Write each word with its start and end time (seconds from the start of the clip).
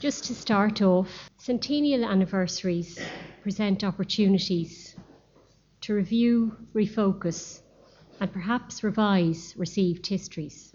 Just 0.00 0.24
to 0.24 0.34
start 0.34 0.80
off, 0.80 1.30
centennial 1.36 2.06
anniversaries 2.06 2.98
present 3.42 3.84
opportunities 3.84 4.96
to 5.82 5.92
review, 5.92 6.56
refocus, 6.72 7.60
and 8.18 8.32
perhaps 8.32 8.82
revise 8.82 9.54
received 9.58 10.06
histories. 10.06 10.72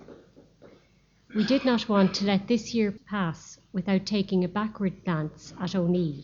We 1.34 1.44
did 1.44 1.66
not 1.66 1.90
want 1.90 2.14
to 2.16 2.26
let 2.26 2.48
this 2.48 2.76
year 2.76 2.92
pass 3.10 3.58
without 3.74 4.06
taking 4.06 4.44
a 4.44 4.48
backward 4.48 5.04
glance 5.04 5.56
at 5.60 5.74
O'Neill, 5.74 6.24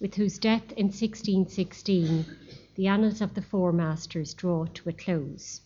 with 0.00 0.14
whose 0.14 0.38
death 0.38 0.72
in 0.72 0.86
1616 0.86 2.24
the 2.76 2.86
annals 2.86 3.20
of 3.20 3.34
the 3.34 3.42
Four 3.42 3.72
Masters 3.72 4.32
draw 4.32 4.64
to 4.64 4.88
a 4.88 4.92
close. 4.94 5.60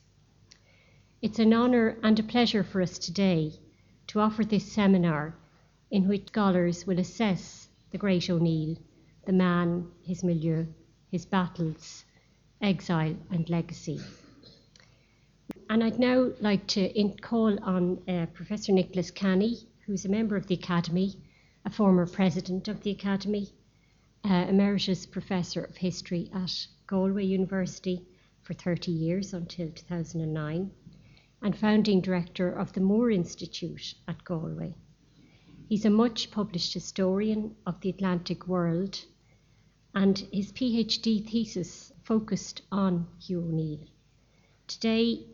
It's 1.22 1.38
an 1.38 1.54
honour 1.54 1.96
and 2.02 2.18
a 2.18 2.24
pleasure 2.24 2.64
for 2.64 2.82
us 2.82 2.98
today 2.98 3.52
to 4.08 4.18
offer 4.18 4.44
this 4.44 4.72
seminar 4.72 5.36
in 5.90 6.06
which 6.06 6.28
scholars 6.28 6.86
will 6.86 6.98
assess 6.98 7.68
the 7.90 7.98
great 7.98 8.30
O'Neill, 8.30 8.76
the 9.26 9.32
man, 9.32 9.90
his 10.02 10.22
milieu, 10.22 10.66
his 11.10 11.26
battles, 11.26 12.04
exile, 12.60 13.16
and 13.30 13.50
legacy. 13.50 14.00
And 15.68 15.82
I'd 15.82 15.98
now 15.98 16.30
like 16.40 16.66
to 16.68 17.14
call 17.20 17.58
on 17.64 18.00
uh, 18.08 18.26
Professor 18.34 18.72
Nicholas 18.72 19.10
Canny, 19.10 19.68
who's 19.86 20.04
a 20.04 20.08
member 20.08 20.36
of 20.36 20.46
the 20.46 20.54
Academy, 20.54 21.16
a 21.64 21.70
former 21.70 22.06
president 22.06 22.68
of 22.68 22.82
the 22.82 22.90
Academy, 22.90 23.48
uh, 24.24 24.46
emeritus 24.48 25.06
professor 25.06 25.62
of 25.62 25.76
history 25.76 26.30
at 26.34 26.66
Galway 26.86 27.24
University 27.24 28.06
for 28.42 28.54
30 28.54 28.92
years 28.92 29.32
until 29.34 29.70
2009 29.70 30.70
and 31.42 31.56
founding 31.56 32.00
director 32.00 32.50
of 32.50 32.72
the 32.72 32.80
Moore 32.80 33.10
Institute 33.10 33.94
at 34.06 34.24
Galway. 34.24 34.74
He's 35.70 35.84
a 35.84 35.90
much 35.90 36.32
published 36.32 36.74
historian 36.74 37.54
of 37.64 37.80
the 37.80 37.90
Atlantic 37.90 38.48
world, 38.48 39.04
and 39.94 40.18
his 40.32 40.50
PhD 40.50 41.24
thesis 41.24 41.92
focused 42.02 42.62
on 42.72 43.06
Hugh 43.20 43.42
O'Neill. 43.42 43.78
Today, 44.66 45.26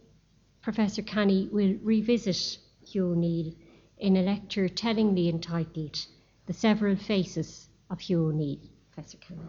Professor 0.60 1.00
Canny 1.00 1.48
will 1.50 1.76
revisit 1.82 2.58
Hugh 2.86 3.12
O'Neill 3.12 3.54
in 3.96 4.18
a 4.18 4.22
lecture 4.22 4.68
tellingly 4.68 5.30
entitled 5.30 6.04
The 6.44 6.52
Several 6.52 6.96
Faces 6.96 7.70
of 7.88 8.00
Hugh 8.00 8.26
O'Neill. 8.26 8.58
Professor 8.92 9.16
Canny. 9.16 9.40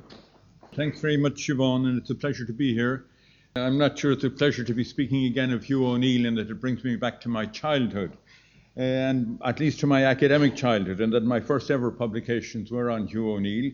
Thanks 0.73 1.01
very 1.01 1.17
much, 1.17 1.45
Siobhan, 1.45 1.85
and 1.85 1.97
it's 1.97 2.11
a 2.11 2.15
pleasure 2.15 2.45
to 2.45 2.53
be 2.53 2.73
here. 2.73 3.07
I'm 3.57 3.77
not 3.77 3.99
sure 3.99 4.13
it's 4.13 4.23
a 4.23 4.29
pleasure 4.29 4.63
to 4.63 4.73
be 4.73 4.85
speaking 4.85 5.25
again 5.25 5.51
of 5.51 5.65
Hugh 5.65 5.85
O'Neill 5.85 6.27
and 6.27 6.37
that 6.37 6.49
it 6.49 6.61
brings 6.61 6.85
me 6.85 6.95
back 6.95 7.19
to 7.21 7.29
my 7.29 7.45
childhood, 7.45 8.15
and 8.77 9.39
at 9.43 9.59
least 9.59 9.79
to 9.79 9.87
my 9.87 10.05
academic 10.05 10.55
childhood, 10.55 11.01
and 11.01 11.11
that 11.11 11.23
my 11.23 11.39
first 11.39 11.71
ever 11.71 11.89
publications 11.89 12.71
were 12.71 12.91
on 12.91 13.07
Hugh 13.07 13.31
O'Neill. 13.31 13.71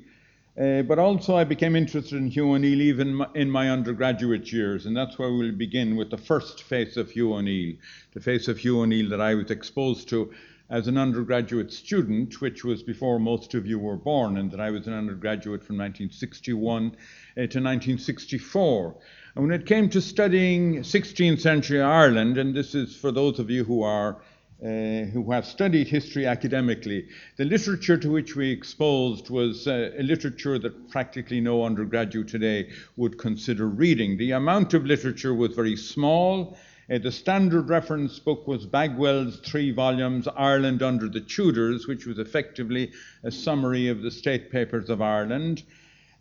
Uh, 0.58 0.82
but 0.84 0.98
also, 0.98 1.36
I 1.36 1.44
became 1.44 1.76
interested 1.76 2.16
in 2.16 2.28
Hugh 2.28 2.54
O'Neill 2.54 2.80
even 2.82 3.22
in 3.36 3.50
my 3.50 3.70
undergraduate 3.70 4.52
years, 4.54 4.86
and 4.86 4.96
that's 4.96 5.20
where 5.20 5.34
we'll 5.34 5.52
begin 5.52 5.98
with 5.98 6.10
the 6.10 6.18
first 6.18 6.64
face 6.64 6.96
of 6.96 7.12
Hugh 7.12 7.34
O'Neill, 7.34 7.76
the 8.14 8.22
face 8.22 8.48
of 8.48 8.60
Hugh 8.60 8.80
O'Neill 8.80 9.10
that 9.10 9.20
I 9.20 9.36
was 9.36 9.52
exposed 9.52 10.08
to 10.10 10.32
as 10.70 10.88
an 10.88 10.98
undergraduate 10.98 11.74
student, 11.74 12.40
which 12.40 12.64
was 12.64 12.82
before 12.82 13.20
most 13.20 13.54
of 13.56 13.68
you 13.68 13.80
were 13.80 13.98
born, 13.98 14.38
and 14.38 14.52
that 14.52 14.62
I 14.62 14.72
was 14.72 14.88
an 14.88 14.94
undergraduate 14.94 15.64
from 15.64 15.78
1961 15.78 16.86
uh, 16.86 16.90
to 17.36 17.42
1964. 17.42 18.96
And 19.36 19.48
when 19.48 19.60
it 19.60 19.66
came 19.66 19.90
to 19.90 20.00
studying 20.00 20.80
16th 20.80 21.42
century 21.42 21.82
Ireland, 21.82 22.38
and 22.38 22.56
this 22.56 22.74
is 22.74 22.96
for 22.96 23.12
those 23.12 23.40
of 23.40 23.50
you 23.50 23.66
who 23.66 23.82
are 23.84 24.22
uh, 24.64 25.04
who 25.12 25.30
have 25.30 25.46
studied 25.46 25.90
history 25.90 26.26
academically, 26.26 27.06
the 27.36 27.44
literature 27.44 27.98
to 27.98 28.10
which 28.10 28.34
we 28.34 28.50
exposed 28.50 29.30
was 29.30 29.68
uh, 29.68 29.92
a 29.98 30.04
literature 30.04 30.58
that 30.58 30.90
practically 30.90 31.42
no 31.42 31.66
undergraduate 31.66 32.30
today 32.30 32.70
would 32.96 33.18
consider 33.18 33.68
reading. 33.68 34.16
The 34.16 34.32
amount 34.32 34.74
of 34.74 34.86
literature 34.86 35.34
was 35.34 35.54
very 35.54 35.76
small. 35.76 36.58
Uh, 36.90 36.98
the 36.98 37.12
standard 37.12 37.68
reference 37.68 38.20
book 38.20 38.48
was 38.48 38.66
Bagwell's 38.66 39.42
three 39.42 39.72
volumes, 39.72 40.30
Ireland 40.34 40.82
Under 40.82 41.10
the 41.10 41.20
Tudors, 41.20 41.86
which 41.86 42.06
was 42.06 42.18
effectively 42.18 42.94
a 43.24 43.32
summary 43.32 43.90
of 43.90 44.02
the 44.02 44.12
state 44.12 44.50
papers 44.50 44.90
of 44.90 45.02
Ireland. 45.02 45.64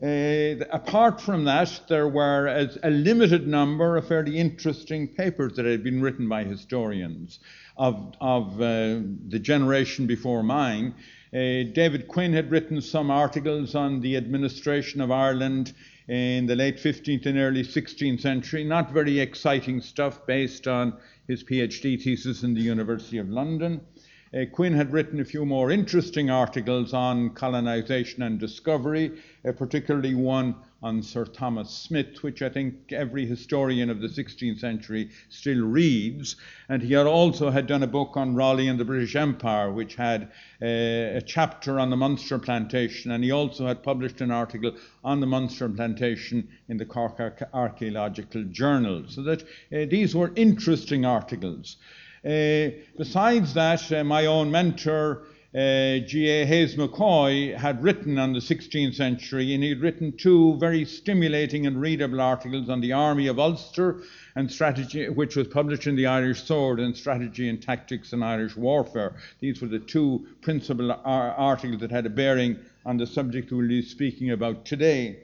Uh, 0.03 0.59
apart 0.73 1.21
from 1.21 1.45
that, 1.45 1.81
there 1.89 2.09
were 2.09 2.49
a, 2.49 2.69
a, 2.83 2.91
limited 2.91 3.47
number 3.47 3.97
of 3.97 4.09
fairly 4.09 4.37
interesting 4.37 5.07
papers 5.07 5.55
that 5.55 5.65
had 5.65 5.85
been 5.85 6.03
written 6.03 6.29
by 6.29 6.43
historians 6.43 7.39
of, 7.77 8.15
of 8.21 8.61
uh, 8.61 9.01
the 9.29 9.41
generation 9.41 10.07
before 10.07 10.43
mine. 10.43 10.95
Uh, 11.33 11.65
David 11.73 12.09
Quinn 12.09 12.33
had 12.33 12.51
written 12.51 12.81
some 12.81 13.11
articles 13.11 13.75
on 13.75 14.01
the 14.01 14.17
administration 14.17 15.01
of 15.01 15.11
Ireland 15.11 15.73
in 16.09 16.47
the 16.47 16.57
late 16.57 16.77
15th 16.77 17.27
and 17.27 17.39
early 17.39 17.63
16th 17.63 18.21
century. 18.21 18.65
Not 18.65 18.93
very 18.93 19.19
exciting 19.19 19.81
stuff 19.81 20.27
based 20.27 20.69
on 20.69 20.99
his 21.27 21.43
PhD 21.43 22.03
thesis 22.03 22.43
in 22.43 22.55
the 22.55 22.61
University 22.61 23.19
of 23.19 23.31
London. 23.31 23.81
Uh, 24.35 24.45
Quinn 24.51 24.73
had 24.73 24.93
written 24.93 25.21
a 25.21 25.25
few 25.25 25.45
more 25.45 25.71
interesting 25.71 26.31
articles 26.31 26.95
on 26.95 27.31
colonization 27.31 28.23
and 28.23 28.39
discovery, 28.39 29.13
uh, 29.47 29.53
particularly 29.53 30.15
one 30.15 30.55
on 30.83 31.03
Sir 31.03 31.25
Thomas 31.25 31.71
Smith, 31.71 32.23
which 32.23 32.43
I 32.43 32.49
think 32.49 32.93
every 32.93 33.25
historian 33.25 33.89
of 33.89 34.01
the 34.01 34.09
16th 34.09 34.59
century 34.59 35.11
still 35.29 35.65
reads. 35.65 36.37
And 36.69 36.83
he 36.83 36.95
had 36.95 37.07
also 37.07 37.51
had 37.51 37.67
done 37.67 37.83
a 37.83 37.87
book 37.87 38.17
on 38.17 38.35
Raleigh 38.35 38.69
and 38.69 38.81
the 38.81 38.85
British 38.85 39.15
Empire, 39.15 39.71
which 39.71 39.95
had 39.95 40.25
uh, 40.61 41.19
a 41.19 41.23
chapter 41.25 41.79
on 41.79 41.91
the 41.91 41.97
Munster 41.97 42.39
plantation. 42.39 43.13
And 43.13 43.23
he 43.23 43.31
also 43.31 43.67
had 43.67 43.83
published 43.83 44.21
an 44.21 44.31
article 44.31 44.73
on 45.05 45.21
the 45.21 45.27
Munster 45.27 45.69
plantation 45.69 46.49
in 46.69 46.79
the 46.79 46.87
Cork 46.87 47.21
Archaeological 47.55 48.45
Journal. 48.45 49.05
So 49.09 49.23
that 49.23 49.43
uh, 49.43 49.87
these 49.89 50.15
were 50.15 50.33
interesting 50.35 51.05
articles. 51.05 51.77
Uh, 52.25 52.71
besides 52.97 53.55
that, 53.55 53.91
uh, 53.93 54.05
my 54.05 54.27
own 54.27 54.51
mentor, 54.51 55.25
uh, 55.55 55.99
G.A. 55.99 56.47
Hayes 56.47 56.77
McCoy, 56.77 57.55
had 57.55 57.83
written 57.83 58.19
on 58.19 58.33
the 58.33 58.39
16th 58.39 58.95
century, 58.95 59.53
and 59.53 59.63
he'd 59.63 59.83
written 59.83 60.17
two 60.17 60.57
very 60.57 60.87
stimulating 60.87 61.67
and 61.67 61.79
readable 61.79 62.23
articles 62.23 62.71
on 62.71 62.81
the 62.81 62.95
Army 62.95 63.27
of 63.27 63.39
Ulster 63.39 64.01
and 64.35 64.51
strategy, 64.51 65.11
which 65.11 65.37
was 65.37 65.49
published 65.49 65.87
in 65.87 65.95
the 65.95 66.07
Irish 66.07 66.45
Sword 66.45 66.81
and 66.81 66.97
Strategy 66.97 67.51
and 67.51 67.61
Tactics 67.61 68.15
in 68.15 68.23
Irish 68.23 68.57
Warfare. 68.57 69.15
These 69.41 69.61
were 69.61 69.69
the 69.69 69.79
two 69.79 70.27
principal 70.41 70.91
ar- 70.91 71.33
articles 71.33 71.81
that 71.81 71.91
had 71.91 72.07
a 72.07 72.11
bearing 72.11 72.59
on 72.87 72.97
the 72.97 73.07
subject 73.07 73.53
we'll 73.53 73.69
be 73.69 73.83
speaking 73.83 74.31
about 74.31 74.65
today. 74.65 75.19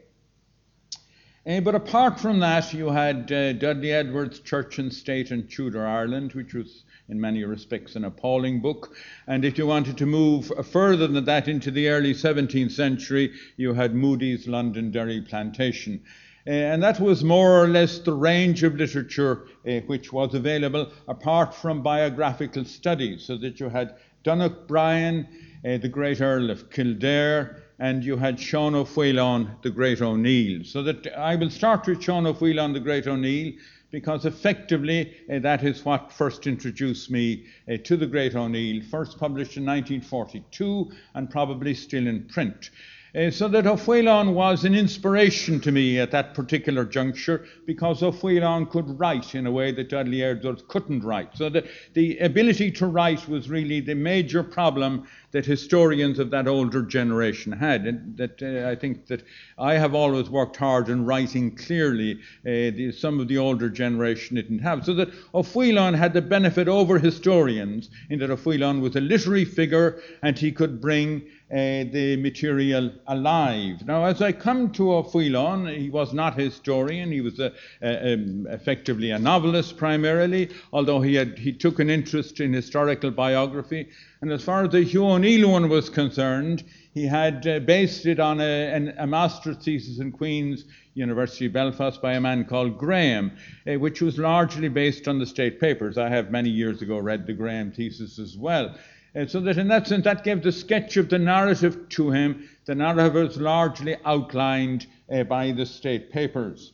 Uh, 1.47 1.61
but 1.61 1.75
apart 1.75 2.21
from 2.21 2.41
that, 2.41 2.73
you 2.75 2.89
had 2.91 3.31
uh, 3.33 3.53
Dudley 3.55 3.93
Edwards' 3.93 4.41
Church 4.41 4.79
and 4.79 4.93
State 4.93 5.31
in 5.31 5.47
Tudor 5.47 5.87
Ireland, 5.87 6.33
which 6.33 6.53
was 6.53 6.85
in 7.09 7.21
many 7.21 7.45
respects 7.45 7.97
an 7.97 8.05
appalling 8.05 8.61
book. 8.61 8.95
And 9.27 9.45
if 9.45 9.57
you 9.57 9.67
wanted 9.67 9.97
to 9.99 10.07
move 10.07 10.53
further 10.71 11.07
than 11.07 11.25
that 11.25 11.49
into 11.49 11.71
the 11.71 11.89
early 11.89 12.13
17th 12.13 12.73
century, 12.73 13.33
you 13.57 13.73
had 13.73 13.95
Moody's 13.95 14.47
Londonderry 14.47 15.23
Plantation. 15.23 16.03
Uh, 16.47 16.51
and 16.51 16.83
that 16.83 17.01
was 17.01 17.25
more 17.25 17.63
or 17.63 17.69
less 17.69 17.99
the 17.99 18.13
range 18.13 18.63
of 18.63 18.77
literature 18.77 19.47
uh, 19.67 19.81
which 19.87 20.13
was 20.13 20.35
available, 20.35 20.91
apart 21.07 21.55
from 21.55 21.83
biographical 21.83 22.65
studies, 22.65 23.25
so 23.25 23.37
that 23.37 23.61
you 23.61 23.69
had 23.69 23.95
Donogh 24.25 24.67
Bryan, 24.67 25.27
uh, 25.65 25.79
the 25.79 25.89
great 25.89 26.21
Earl 26.21 26.51
of 26.51 26.71
Kildare, 26.71 27.63
and 27.79 28.03
you 28.03 28.17
had 28.17 28.41
Sean 28.41 28.75
O'Faolain, 28.75 29.63
the 29.63 29.71
great 29.71 30.03
O'Neill. 30.03 30.65
So 30.65 30.83
that 30.83 31.07
I 31.17 31.37
will 31.37 31.51
start 31.51 31.87
with 31.87 32.03
Sean 32.03 32.27
O'Faolain, 32.27 32.73
the 32.73 32.81
great 32.81 33.07
O'Neill, 33.07 33.53
because 33.91 34.27
effectively 34.27 35.15
uh, 35.33 35.39
that 35.39 35.65
is 35.65 35.85
what 35.85 36.13
first 36.13 36.47
introduced 36.47 37.11
me 37.11 37.47
uh, 37.71 37.77
to 37.85 37.97
the 37.97 38.07
great 38.07 38.35
O'Neill, 38.35 38.83
first 38.91 39.19
published 39.19 39.57
in 39.57 39.65
1942 39.65 40.91
and 41.15 41.31
probably 41.31 41.75
still 41.75 42.07
in 42.07 42.25
print. 42.25 42.71
Uh, 43.15 43.31
so 43.31 43.49
that 43.49 43.67
O'Faolain 43.67 44.35
was 44.35 44.65
an 44.65 44.75
inspiration 44.75 45.61
to 45.61 45.73
me 45.73 45.99
at 45.99 46.11
that 46.11 46.35
particular 46.35 46.85
juncture 46.85 47.47
because 47.65 48.03
O'Faolain 48.03 48.69
could 48.69 48.99
write 49.01 49.35
in 49.35 49.47
a 49.47 49.51
way 49.51 49.73
that 49.73 49.89
Dudley 49.89 50.23
Edwards 50.23 50.63
couldn't 50.69 51.03
write. 51.03 51.35
So 51.35 51.49
that 51.49 51.67
the 51.95 52.19
ability 52.19 52.71
to 52.73 52.87
write 52.87 53.27
was 53.27 53.49
really 53.49 53.81
the 53.81 53.95
major 53.95 54.43
problem 54.43 55.09
that 55.33 55.45
historians 55.45 56.19
of 56.19 56.31
that 56.31 56.49
older 56.49 56.83
generation 56.83 57.53
had. 57.53 57.87
And 57.87 58.17
that 58.17 58.43
uh, 58.43 58.69
I 58.69 58.75
think 58.75 59.07
that 59.07 59.25
I 59.59 59.75
have 59.75 59.95
always 59.95 60.31
worked 60.31 60.57
hard 60.57 60.89
in 60.89 61.05
writing 61.05 61.55
clearly. 61.55 62.15
Uh, 62.47 62.73
the, 62.75 62.93
some 62.93 63.21
of 63.21 63.29
the 63.29 63.39
older 63.39 63.69
generation 63.69 64.37
didn't 64.37 64.61
have. 64.61 64.85
So 64.85 64.95
that 64.95 65.11
O'Faolain 65.35 65.97
had 65.97 66.15
the 66.15 66.23
benefit 66.23 66.69
over 66.69 66.99
historians 66.99 67.91
in 68.09 68.19
that 68.21 68.31
O'Faolain 68.31 68.81
was 68.81 68.97
a 68.97 69.01
literary 69.01 69.45
figure 69.45 70.01
and 70.23 70.39
he 70.39 70.51
could 70.51 70.81
bring 70.81 71.23
uh, 71.51 71.85
the 71.93 72.17
material 72.21 72.93
alive. 73.07 73.87
Now, 73.87 74.05
as 74.05 74.21
I 74.21 74.33
come 74.33 74.71
to 74.73 74.93
O'Faolain, 74.93 75.79
he 75.79 75.89
was 75.89 76.13
not 76.13 76.39
a 76.39 76.43
historian, 76.43 77.11
he 77.11 77.23
was 77.23 77.39
a, 77.39 77.53
a, 77.81 78.15
um, 78.15 78.47
effectively 78.51 79.11
a 79.11 79.19
novelist 79.19 79.77
primarily, 79.77 80.51
although 80.73 81.01
he, 81.01 81.15
had, 81.15 81.39
he 81.39 81.53
took 81.53 81.79
an 81.79 81.89
interest 81.89 82.41
in 82.41 82.53
historical 82.53 83.11
biography. 83.11 83.89
And 84.21 84.33
as 84.33 84.43
far 84.43 84.65
as 84.65 84.73
the 84.73 84.83
Hugh 84.83 85.07
O'Neill 85.07 85.51
one 85.51 85.69
was 85.69 85.89
concerned, 85.89 86.65
he 86.93 87.07
had 87.07 87.47
uh, 87.47 87.61
based 87.61 88.05
it 88.05 88.19
on 88.19 88.41
a, 88.41 88.75
an, 88.75 88.95
a 88.99 89.07
master's 89.07 89.59
thesis 89.59 90.01
in 90.01 90.11
Queen's 90.11 90.65
University 90.95 91.47
Belfast 91.47 92.03
by 92.03 92.15
a 92.15 92.21
man 92.21 92.45
called 92.45 92.79
Graham, 92.79 93.31
uh, 93.67 93.79
which 93.79 94.03
was 94.03 94.19
largely 94.19 94.69
based 94.69 95.07
on 95.07 95.21
the 95.21 95.27
state 95.27 95.61
papers. 95.61 95.97
I 95.97 96.09
have 96.09 96.33
many 96.33 96.51
years 96.51 96.83
ago 96.83 96.99
read 96.99 97.27
the 97.27 97.33
Graham 97.33 97.71
thesis 97.71 98.19
as 98.19 98.37
well. 98.37 98.75
Uh, 99.15 99.27
so 99.27 99.41
that 99.41 99.57
in 99.57 99.69
that 99.69 99.87
sense, 99.87 100.05
that 100.05 100.25
gave 100.25 100.43
the 100.43 100.51
sketch 100.51 100.97
of 100.97 101.09
the 101.09 101.19
narrative 101.19 101.89
to 101.91 102.11
him. 102.11 102.49
The 102.67 102.75
narrative 102.75 103.15
was 103.15 103.37
largely 103.37 103.97
outlined 104.05 104.87
uh, 105.13 105.23
by 105.23 105.53
the 105.53 105.65
state 105.65 106.11
papers. 106.11 106.73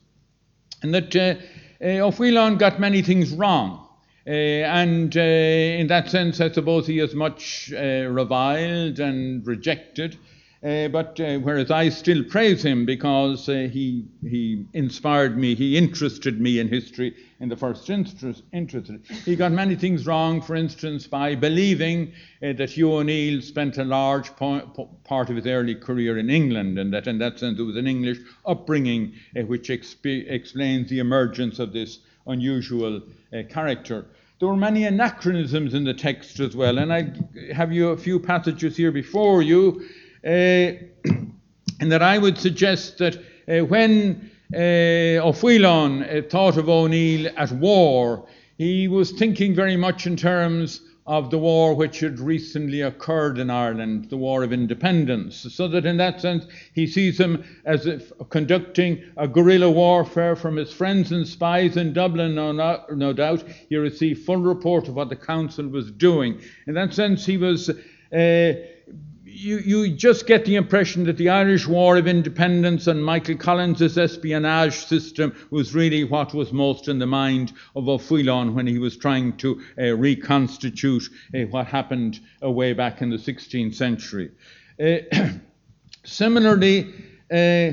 And 0.83 0.95
that 0.95 1.15
uh, 1.15 1.35
uh 1.85 2.07
O'Faolain 2.07 2.59
got 2.59 2.81
many 2.81 3.03
things 3.03 3.33
wrong. 3.33 3.84
Uh, 4.27 4.31
and 4.31 5.17
uh, 5.17 5.21
in 5.21 5.87
that 5.89 6.09
sense, 6.09 6.41
I 6.41 6.51
suppose 6.51 6.87
he 6.87 6.99
is 6.99 7.15
much 7.15 7.73
uh, 7.75 8.09
reviled 8.09 8.99
and 8.99 9.47
rejected. 9.47 10.17
Uh, 10.65 10.89
but 10.89 11.21
uh, 11.21 11.37
whereas 11.41 11.71
I 11.71 11.91
still 11.91 12.25
praise 12.25 12.65
him 12.65 12.87
because 12.87 13.51
uh, 13.51 13.69
he, 13.71 14.07
he 14.23 14.65
inspired 14.73 15.37
me, 15.37 15.55
he 15.55 15.77
interested 15.77 16.41
me 16.41 16.59
in 16.59 16.69
history 16.69 17.15
in 17.39 17.51
the 17.51 17.57
first 17.57 17.91
interest. 17.91 18.43
He 19.27 19.37
got 19.37 19.53
many 19.53 19.77
things 19.77 20.07
wrong, 20.07 20.41
for 20.41 20.55
instance, 20.55 21.07
by 21.07 21.35
believing 21.35 22.15
that 22.41 22.71
Hugh 22.71 22.95
O'Neill 22.95 23.43
spent 23.43 23.77
a 23.77 23.85
large 23.85 24.35
po- 24.37 24.89
part 25.05 25.29
of 25.29 25.37
his 25.37 25.47
early 25.47 25.75
career 25.75 26.17
in 26.17 26.31
England, 26.31 26.79
and 26.79 26.95
that 26.95 27.07
in 27.07 27.19
that 27.19 27.39
sense 27.39 27.59
it 27.59 27.63
was 27.63 27.77
an 27.77 27.87
English 27.87 28.21
upbringing 28.47 29.13
which 29.35 29.69
exp- 29.69 30.31
explains 30.31 30.89
the 30.89 31.01
emergence 31.01 31.59
of 31.59 31.75
this 31.75 31.99
unusual 32.27 33.03
character. 33.51 34.07
There 34.41 34.49
were 34.49 34.57
many 34.57 34.85
anachronisms 34.85 35.75
in 35.75 35.85
the 35.85 35.95
text 35.95 36.41
as 36.41 36.57
well, 36.57 36.79
and 36.79 36.93
I 36.93 37.13
have 37.53 37.73
you 37.73 37.91
a 37.91 37.97
few 37.97 38.19
passages 38.19 38.77
here 38.77 38.93
before 38.93 39.43
you, 39.43 39.85
uh, 40.25 40.29
and 41.81 41.93
that 41.93 42.03
I 42.03 42.19
would 42.19 42.37
suggest 42.37 42.99
that 42.99 43.17
uh, 43.49 43.65
when 43.65 44.31
uh, 44.53 45.27
uh, 45.27 46.23
thought 46.29 46.57
of 46.57 46.69
O'Neill 46.69 47.31
at 47.37 47.53
war, 47.53 48.27
he 48.59 48.89
was 48.89 49.13
thinking 49.13 49.55
very 49.55 49.77
much 49.77 50.07
in 50.07 50.17
terms 50.17 50.81
of 51.07 51.31
the 51.31 51.39
war 51.39 51.75
which 51.75 52.01
had 52.01 52.19
recently 52.19 52.81
occurred 52.81 53.39
in 53.39 53.51
Ireland, 53.51 54.09
the 54.09 54.17
War 54.17 54.43
of 54.43 54.53
Independence. 54.53 55.47
So 55.55 55.69
that 55.69 55.85
in 55.85 55.99
that 55.99 56.21
sense, 56.21 56.47
he 56.73 56.87
sees 56.87 57.21
him 57.21 57.45
as 57.67 57.87
if 57.87 58.11
conducting 58.31 59.03
a 59.17 59.29
guerrilla 59.29 59.71
warfare 59.71 60.35
from 60.35 60.57
his 60.57 60.73
friends 60.73 61.13
and 61.13 61.27
spies 61.27 61.77
in 61.77 61.93
Dublin, 61.93 62.35
no, 62.35 62.53
no 62.91 63.13
doubt. 63.13 63.45
He 63.69 63.77
received 63.77 64.25
full 64.25 64.39
report 64.39 64.89
of 64.89 64.95
what 64.95 65.11
the 65.11 65.17
council 65.17 65.69
was 65.69 65.91
doing. 65.91 66.41
In 66.67 66.75
that 66.75 66.95
sense, 66.95 67.27
he 67.27 67.37
was. 67.37 67.71
Uh, 68.13 68.55
you, 69.35 69.59
you 69.59 69.91
just 69.91 70.27
get 70.27 70.45
the 70.45 70.55
impression 70.55 71.05
that 71.05 71.17
the 71.17 71.29
Irish 71.29 71.67
War 71.67 71.97
of 71.97 72.07
Independence 72.07 72.87
and 72.87 73.05
Michael 73.05 73.37
Collins' 73.37 73.99
espionage 73.99 74.87
system 74.87 75.35
was 75.51 75.75
really 75.75 76.05
what 76.05 76.35
was 76.35 76.53
most 76.53 76.89
in 76.89 77.01
the 77.01 77.07
mind 77.07 77.53
of 77.75 77.89
O'Faolain 77.89 78.55
when 78.55 78.67
he 78.67 78.79
was 78.79 78.97
trying 78.97 79.37
to 79.39 79.61
uh, 79.79 79.97
reconstitute 79.97 81.09
uh, 81.35 81.41
what 81.51 81.67
happened 81.67 82.21
uh, 82.43 82.51
way 82.51 82.73
back 82.73 83.03
in 83.03 83.11
the 83.11 83.17
16th 83.17 83.75
century. 83.75 84.31
Uh, 84.81 84.99
similarly, 86.05 86.95
uh, 87.33 87.73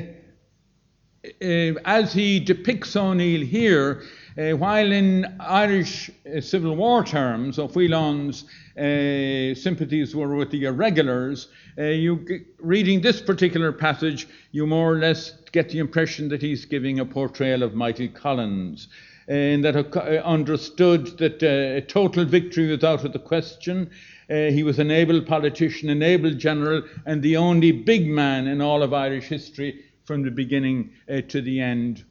uh, 1.23 1.79
as 1.85 2.11
he 2.11 2.39
depicts 2.39 2.95
O'Neill 2.95 3.45
here, 3.45 4.01
uh, 4.37 4.51
while 4.51 4.91
in 4.91 5.25
Irish 5.41 6.09
uh, 6.09 6.39
Civil 6.39 6.75
War 6.75 7.03
terms, 7.03 7.59
O'Faolain's 7.59 8.45
uh, 8.77 9.53
sympathies 9.59 10.15
were 10.15 10.35
with 10.35 10.51
the 10.51 10.65
irregulars, 10.65 11.49
you 11.77 12.45
reading 12.59 13.01
this 13.01 13.21
particular 13.21 13.71
passage, 13.71 14.27
you 14.51 14.65
more 14.67 14.93
or 14.93 14.97
less 14.97 15.33
get 15.51 15.69
the 15.69 15.79
impression 15.79 16.29
that 16.29 16.41
he's 16.41 16.65
giving 16.65 16.99
a 16.99 17.05
portrayal 17.05 17.63
of 17.63 17.73
Michael 17.73 18.09
Collins. 18.09 18.87
And 19.27 19.63
that 19.63 19.75
understood 20.23 21.17
that 21.17 21.41
a 21.41 21.81
total 21.81 22.25
victory 22.25 22.67
was 22.67 22.83
out 22.83 23.05
of 23.05 23.13
the 23.13 23.19
question. 23.19 23.89
he 24.27 24.63
was 24.63 24.79
an 24.79 24.91
able 24.91 25.21
politician, 25.21 25.89
an 25.89 26.03
able 26.03 26.33
general, 26.33 26.83
and 27.05 27.21
the 27.21 27.37
only 27.37 27.71
big 27.71 28.07
man 28.07 28.47
in 28.47 28.61
all 28.61 28.83
of 28.83 28.93
Irish 28.93 29.25
history 29.25 29.83
from 30.03 30.23
the 30.23 30.31
beginning 30.31 30.91
to 31.29 31.41
the 31.41 31.61
end 31.61 32.03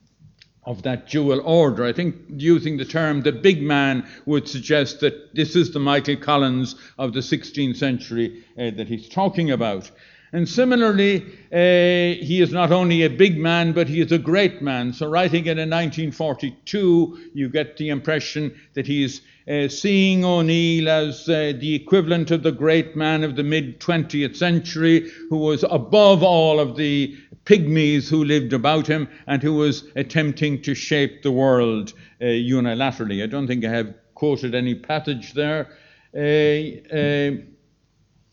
of 0.65 0.83
that 0.83 1.09
dual 1.09 1.41
order. 1.41 1.85
I 1.85 1.93
think 1.93 2.17
using 2.37 2.77
the 2.77 2.85
term 2.85 3.23
the 3.23 3.33
big 3.33 3.63
man 3.63 4.07
would 4.27 4.49
suggest 4.49 5.01
that 5.01 5.35
this 5.35 5.57
is 5.57 5.73
the 5.73 5.81
Michael 5.81 6.17
Collins 6.17 6.75
of 6.99 7.13
the 7.13 7.21
16th 7.21 7.77
century 7.77 8.45
uh, 8.59 8.71
that 8.77 8.89
he's 8.89 9.09
talking 9.09 9.51
about. 9.51 9.91
And 10.33 10.49
similarly, 10.49 11.25
uh, 11.53 12.23
he 12.25 12.41
is 12.41 12.53
not 12.53 12.71
only 12.71 13.03
a 13.03 13.11
big 13.11 13.37
man, 13.37 13.73
but 13.73 13.89
he 13.89 14.01
is 14.01 14.13
a 14.13 14.19
great 14.19 14.63
man. 14.63 14.93
So, 14.93 15.09
writing 15.09 15.47
it 15.47 15.59
in 15.59 15.71
1942, 15.71 17.31
you 17.35 17.49
get 17.49 17.77
the 17.77 17.89
impression 17.89 18.55
that 18.75 18.87
he 18.87 19.03
is 19.03 19.23
uh, 19.49 19.67
seeing 19.67 20.25
O'Neill 20.25 20.89
as 20.89 21.29
uh, 21.29 21.53
the 21.59 21.75
equivalent 21.75 22.31
of 22.31 22.45
the 22.45 22.53
great 22.53 22.95
man 22.95 23.25
of 23.25 23.35
the 23.35 23.43
mid 23.43 23.81
20th 23.81 24.37
century, 24.37 25.11
who 25.29 25.39
was 25.39 25.65
above 25.69 26.23
all 26.23 26.61
of 26.61 26.77
the 26.77 27.17
pygmies 27.45 28.09
who 28.09 28.23
lived 28.23 28.53
about 28.53 28.87
him 28.87 29.09
and 29.27 29.43
who 29.43 29.55
was 29.55 29.85
attempting 29.97 30.63
to 30.63 30.75
shape 30.75 31.23
the 31.23 31.33
world 31.33 31.93
unilaterally. 32.21 33.25
I 33.25 33.27
don't 33.27 33.49
think 33.49 33.65
I 33.65 33.71
have 33.71 33.95
quoted 34.15 34.55
any 34.55 34.75
passage 34.75 35.33
there. 35.33 35.67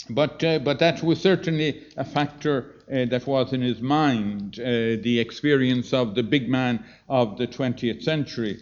Uh, 0.05 0.09
uh, 0.09 0.13
but, 0.13 0.44
uh, 0.44 0.59
but 0.59 0.79
that 0.79 1.03
was 1.03 1.21
certainly 1.21 1.83
a 1.97 2.03
factor 2.03 2.75
uh, 2.91 3.05
that 3.05 3.27
was 3.27 3.53
in 3.53 3.61
his 3.61 3.81
mind, 3.81 4.59
uh, 4.59 4.63
the 5.01 5.19
experience 5.19 5.94
of 5.94 6.15
the 6.15 6.23
big 6.23 6.49
man 6.49 6.83
of 7.09 7.38
the 7.38 7.47
20th 7.47 8.03
century. 8.03 8.59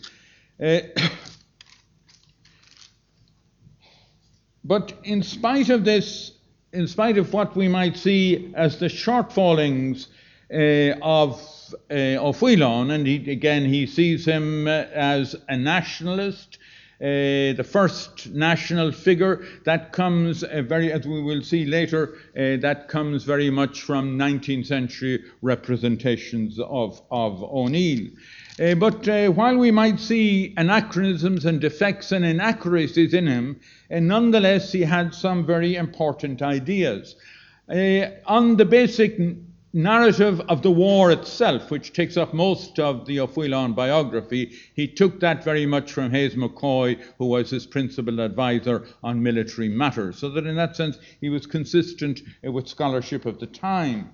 but 4.64 4.94
in 5.04 5.24
spite 5.24 5.70
of 5.70 5.86
this, 5.86 6.32
in 6.74 6.88
spite 6.88 7.18
of 7.18 7.34
what 7.34 7.56
we 7.56 7.68
might 7.68 7.98
see 7.98 8.54
as 8.56 8.80
the 8.80 8.88
shortfallings 8.88 10.08
uh, 10.54 10.94
of 11.02 11.42
uh, 11.90 12.18
O'Faolain, 12.20 12.92
and 12.92 13.08
he, 13.08 13.32
again 13.32 13.66
he 13.66 13.88
sees 13.88 14.26
him 14.26 14.68
uh, 14.68 14.86
as 14.94 15.36
a 15.48 15.58
nationalist. 15.58 16.60
Uh, 17.02 17.52
the 17.58 17.68
first 17.70 18.30
national 18.30 18.90
figure 18.90 19.46
that 19.66 19.92
comes 19.92 20.44
uh, 20.44 20.62
very, 20.62 20.94
as 20.94 21.06
we 21.06 21.22
will 21.22 21.42
see 21.42 21.66
later, 21.66 22.14
uh, 22.38 22.56
that 22.56 22.88
comes 22.88 23.26
very 23.26 23.50
much 23.50 23.82
from 23.82 24.18
19th 24.18 24.66
century 24.66 25.22
representations 25.42 26.58
of, 26.58 27.02
of 27.12 27.44
O'Neill. 27.44 28.08
Uh, 28.58 28.76
but 28.76 29.06
uh, 29.10 29.28
while 29.28 29.58
we 29.58 29.72
might 29.72 30.00
see 30.00 30.54
anachronisms 30.56 31.44
and 31.44 31.60
defects 31.60 32.14
and 32.14 32.24
inaccuracies 32.24 33.14
in 33.14 33.28
him, 33.28 33.60
uh, 33.92 34.00
nonetheless 34.00 34.72
he 34.72 34.82
had 34.82 35.14
some 35.14 35.46
very 35.46 35.76
important 35.76 36.42
ideas. 36.42 37.16
on 38.26 38.56
the 38.56 38.66
basic 38.66 39.20
narrative 39.76 40.40
of 40.48 40.62
the 40.62 40.72
war 40.72 41.12
itself, 41.12 41.70
which 41.70 41.92
takes 41.92 42.16
up 42.16 42.34
most 42.34 42.80
of 42.80 43.06
the 43.06 43.20
O'Faolain 43.20 43.76
biography, 43.76 44.54
he 44.74 44.88
took 44.88 45.20
that 45.20 45.44
very 45.44 45.66
much 45.66 45.92
from 45.92 46.12
Hayes 46.12 46.34
McCoy, 46.34 46.98
who 47.18 47.26
was 47.26 47.50
his 47.50 47.66
principal 47.66 48.22
advisor 48.22 48.88
on 49.04 49.22
military 49.22 49.68
matters. 49.68 50.18
So 50.18 50.30
that 50.30 50.48
in 50.48 50.56
that 50.56 50.78
sense, 50.78 50.98
he 51.20 51.30
was 51.30 51.46
consistent 51.46 52.22
uh, 52.48 52.54
with 52.54 52.70
scholarship 52.70 53.26
of 53.26 53.40
the 53.40 53.48
time. 53.48 54.12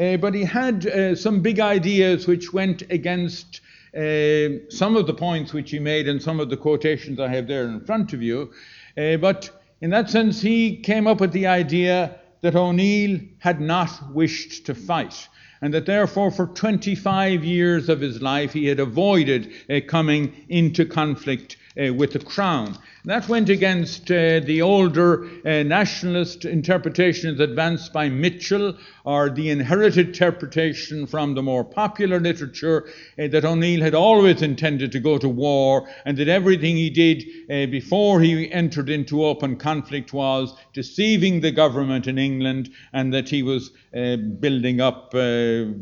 Uh, 0.00 0.16
but 0.16 0.32
he 0.32 0.44
had 0.44 0.86
uh, 0.86 1.14
some 1.14 1.42
big 1.42 1.60
ideas 1.60 2.26
which 2.26 2.54
went 2.54 2.82
against 2.88 3.60
uh, 3.94 4.64
some 4.70 4.96
of 4.96 5.06
the 5.06 5.14
points 5.14 5.52
which 5.52 5.70
he 5.70 5.78
made 5.78 6.08
and 6.08 6.22
some 6.22 6.40
of 6.40 6.48
the 6.48 6.56
quotations 6.56 7.20
I 7.20 7.28
have 7.28 7.46
there 7.46 7.64
in 7.64 7.84
front 7.84 8.14
of 8.14 8.22
you. 8.22 8.50
Uh, 8.96 9.18
but 9.18 9.50
in 9.82 9.90
that 9.90 10.08
sense, 10.08 10.40
he 10.40 10.78
came 10.78 11.06
up 11.06 11.20
with 11.20 11.32
the 11.32 11.46
idea 11.46 12.18
that 12.42 12.54
O'Neill 12.54 13.20
had 13.38 13.60
not 13.60 14.12
wished 14.12 14.66
to 14.66 14.74
fight, 14.74 15.28
and 15.60 15.72
that 15.72 15.86
therefore 15.86 16.30
for 16.30 16.46
25 16.46 17.44
years 17.44 17.88
of 17.88 18.00
his 18.00 18.20
life 18.20 18.52
he 18.52 18.66
had 18.66 18.80
avoided 18.80 19.50
uh, 19.70 19.80
coming 19.86 20.32
into 20.48 20.84
conflict 20.84 21.56
uh, 21.80 21.92
with 21.94 22.12
the 22.12 22.18
crown. 22.18 22.76
That 23.04 23.28
went 23.28 23.48
against 23.48 24.10
uh, 24.12 24.40
the 24.40 24.62
older 24.62 25.24
uh, 25.24 25.64
nationalist 25.64 26.44
interpretations 26.44 27.40
advanced 27.40 27.92
by 27.92 28.08
Mitchel 28.08 28.78
or 29.04 29.28
the 29.28 29.50
inherited 29.50 30.08
interpretation 30.08 31.06
from 31.08 31.34
the 31.34 31.42
more 31.42 31.64
popular 31.64 32.20
literature 32.20 32.88
uh, 33.18 33.26
that 33.28 33.44
O'Neill 33.44 33.80
had 33.82 33.94
always 33.94 34.42
intended 34.42 34.92
to 34.92 35.00
go 35.00 35.18
to 35.18 35.28
war 35.28 35.88
and 36.04 36.16
that 36.18 36.28
everything 36.28 36.76
he 36.76 36.90
did 36.90 37.24
uh, 37.50 37.68
before 37.70 38.20
he 38.20 38.52
entered 38.52 38.88
into 38.88 39.24
open 39.24 39.56
conflict 39.56 40.12
was 40.12 40.54
deceiving 40.72 41.40
the 41.40 41.50
government 41.50 42.06
in 42.06 42.18
England 42.18 42.70
and 42.92 43.12
that 43.12 43.28
he 43.28 43.42
was 43.42 43.72
uh, 43.96 44.16
building 44.16 44.80
up, 44.80 45.12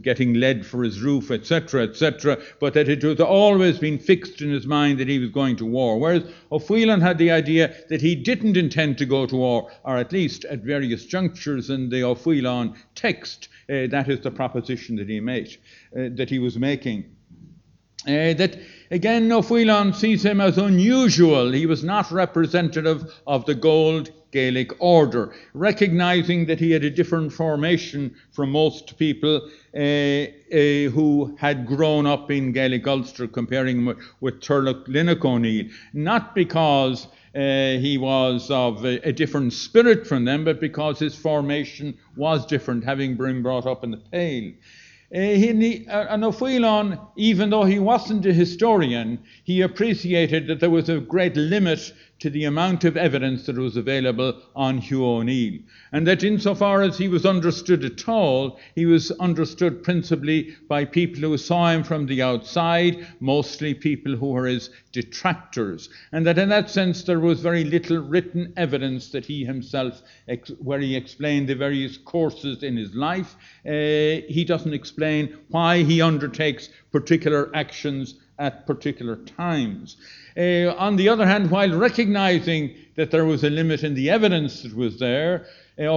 getting 0.03 0.35
lead 0.35 0.67
for 0.67 0.83
his 0.83 1.01
roof, 1.01 1.31
etc., 1.31 1.83
etc., 1.83 2.39
but 2.59 2.75
that 2.75 2.89
it 2.89 3.05
was 3.05 3.21
always 3.21 3.79
been 3.79 3.99
fixed 3.99 4.41
in 4.41 4.51
his 4.51 4.67
mind 4.67 4.99
that 4.99 5.09
he 5.09 5.19
was 5.19 5.31
going 5.31 5.57
to 5.57 5.67
war. 5.67 5.80
Whereas 5.99 6.25
O'Faolain 6.53 7.01
had 7.01 7.19
the 7.19 7.31
idea 7.31 7.75
that 7.89 8.03
he 8.03 8.15
didn't 8.15 8.57
intend 8.57 8.99
to 8.99 9.07
go 9.07 9.27
to 9.27 9.37
war, 9.37 9.71
or 9.85 9.97
at 9.97 10.13
least 10.13 10.45
at 10.45 10.61
various 10.61 11.07
junctures 11.07 11.71
in 11.71 11.89
the 11.89 12.03
O'Faolain 12.03 12.77
text, 12.95 13.49
uh, 13.69 13.87
that 13.89 14.09
is 14.09 14.21
the 14.21 14.31
proposition 14.31 14.97
that 14.97 15.09
he 15.09 15.21
made, 15.21 15.57
uh, 15.97 16.09
that 16.17 16.29
he 16.29 16.39
was 16.39 16.59
making. 16.59 17.05
Uh, 18.07 18.33
that 18.35 18.59
again, 18.91 19.31
O'Faolain 19.31 19.95
sees 19.95 20.25
him 20.25 20.41
as 20.41 20.57
unusual. 20.57 21.53
He 21.53 21.67
was 21.67 21.85
not 21.85 22.11
representative 22.11 23.13
of 23.27 23.45
the 23.45 23.55
gold 23.55 24.11
Gaelic 24.33 24.81
order, 24.81 25.35
recognizing 25.55 26.47
that 26.47 26.61
he 26.61 26.71
had 26.71 26.85
a 26.85 26.91
different 26.91 27.33
formation 27.33 28.15
from 28.31 28.53
most 28.53 28.97
people 28.97 29.51
uh, 29.75 29.79
uh, 29.79 30.91
who 30.91 31.37
had 31.39 31.67
grown 31.67 32.07
up 32.07 32.31
in 32.31 32.53
Gaelic 32.53 32.87
Ulster, 32.87 33.27
comparing 33.27 33.85
him 33.85 33.99
with 34.21 34.41
Turlough 34.41 34.87
Luineach 34.87 35.25
O'Neill, 35.25 35.67
not 35.93 36.35
because 36.35 37.09
uh, 37.35 37.79
he 37.79 37.99
was 37.99 38.51
of 38.51 38.85
a, 38.85 39.09
a, 39.09 39.13
different 39.13 39.53
spirit 39.53 40.07
from 40.07 40.25
them, 40.25 40.45
but 40.45 40.61
because 40.61 40.99
his 40.99 41.15
formation 41.15 41.97
was 42.17 42.45
different, 42.47 42.85
having 42.85 43.17
been 43.17 43.43
brought 43.43 43.67
up 43.67 43.85
in 43.85 43.93
the 43.93 43.97
Pale. 43.97 44.53
Uh, 45.13 45.19
he, 45.19 45.87
and 45.89 46.25
O'Faolain, 46.25 46.99
even 47.17 47.51
though 47.51 47.65
he 47.65 47.81
wasn't 47.81 48.25
a 48.27 48.33
historian, 48.33 49.19
he 49.43 49.61
appreciated 49.61 50.47
that 50.47 50.61
there 50.61 50.71
was 50.71 50.89
a 50.89 51.01
great 51.01 51.37
limit 51.37 51.93
to 52.21 52.29
the 52.31 52.45
amount 52.45 52.85
of 52.85 52.99
evidence 52.99 53.47
that 53.47 53.57
was 53.57 53.77
available 53.77 54.41
on 54.55 54.79
Hugh 54.79 55.05
O'Neill. 55.05 55.59
And 55.93 56.07
that 56.07 56.23
insofar 56.23 56.83
as 56.83 56.99
he 56.99 57.09
was 57.09 57.25
understood 57.25 57.83
at 57.83 58.09
all, 58.09 58.61
he 58.75 58.85
was 58.85 59.11
understood 59.13 59.83
principally 59.83 60.55
by 60.69 60.85
people 60.85 61.23
who 61.23 61.39
saw 61.39 61.71
him 61.71 61.83
from 61.83 62.07
the 62.07 62.21
outside, 62.21 63.07
mostly 63.21 63.73
people 63.73 64.17
who 64.17 64.33
were 64.33 64.47
his 64.47 64.69
detractors. 64.93 65.89
And 66.13 66.27
that 66.27 66.39
in 66.39 66.51
that 66.51 66.69
sense 66.69 67.03
there 67.05 67.21
was 67.21 67.41
very 67.41 67.65
little 67.65 67.99
written 67.99 68.53
evidence 68.57 69.11
that 69.13 69.25
he 69.25 69.45
himself, 69.45 70.03
ex- 70.29 70.53
where 70.59 70.81
he 70.81 70.95
explained 70.95 71.49
the 71.49 71.55
various 71.55 71.97
courses 71.97 72.63
in 72.63 72.77
his 72.77 72.95
life, 72.95 73.35
uh, 73.65 73.71
he 74.29 74.45
doesn't 74.47 74.75
explain 74.75 75.39
why 75.49 75.83
he 75.83 76.03
undertakes 76.03 76.69
particular 76.93 77.51
actions 77.55 78.17
at 78.39 78.67
particular 78.67 79.17
times. 79.17 79.97
Uh, 80.37 80.75
on 80.79 80.97
the 80.97 81.09
other 81.09 81.27
hand, 81.27 81.51
while 81.51 81.77
recognizing 81.77 82.75
that 82.97 83.11
there 83.11 83.25
was 83.25 83.45
a 83.45 83.51
limit 83.51 83.83
in 83.83 83.95
the 83.95 84.11
evidence 84.11 84.63
that 84.63 84.75
was 84.75 84.99
there, 84.99 85.47
uh, 85.79 85.89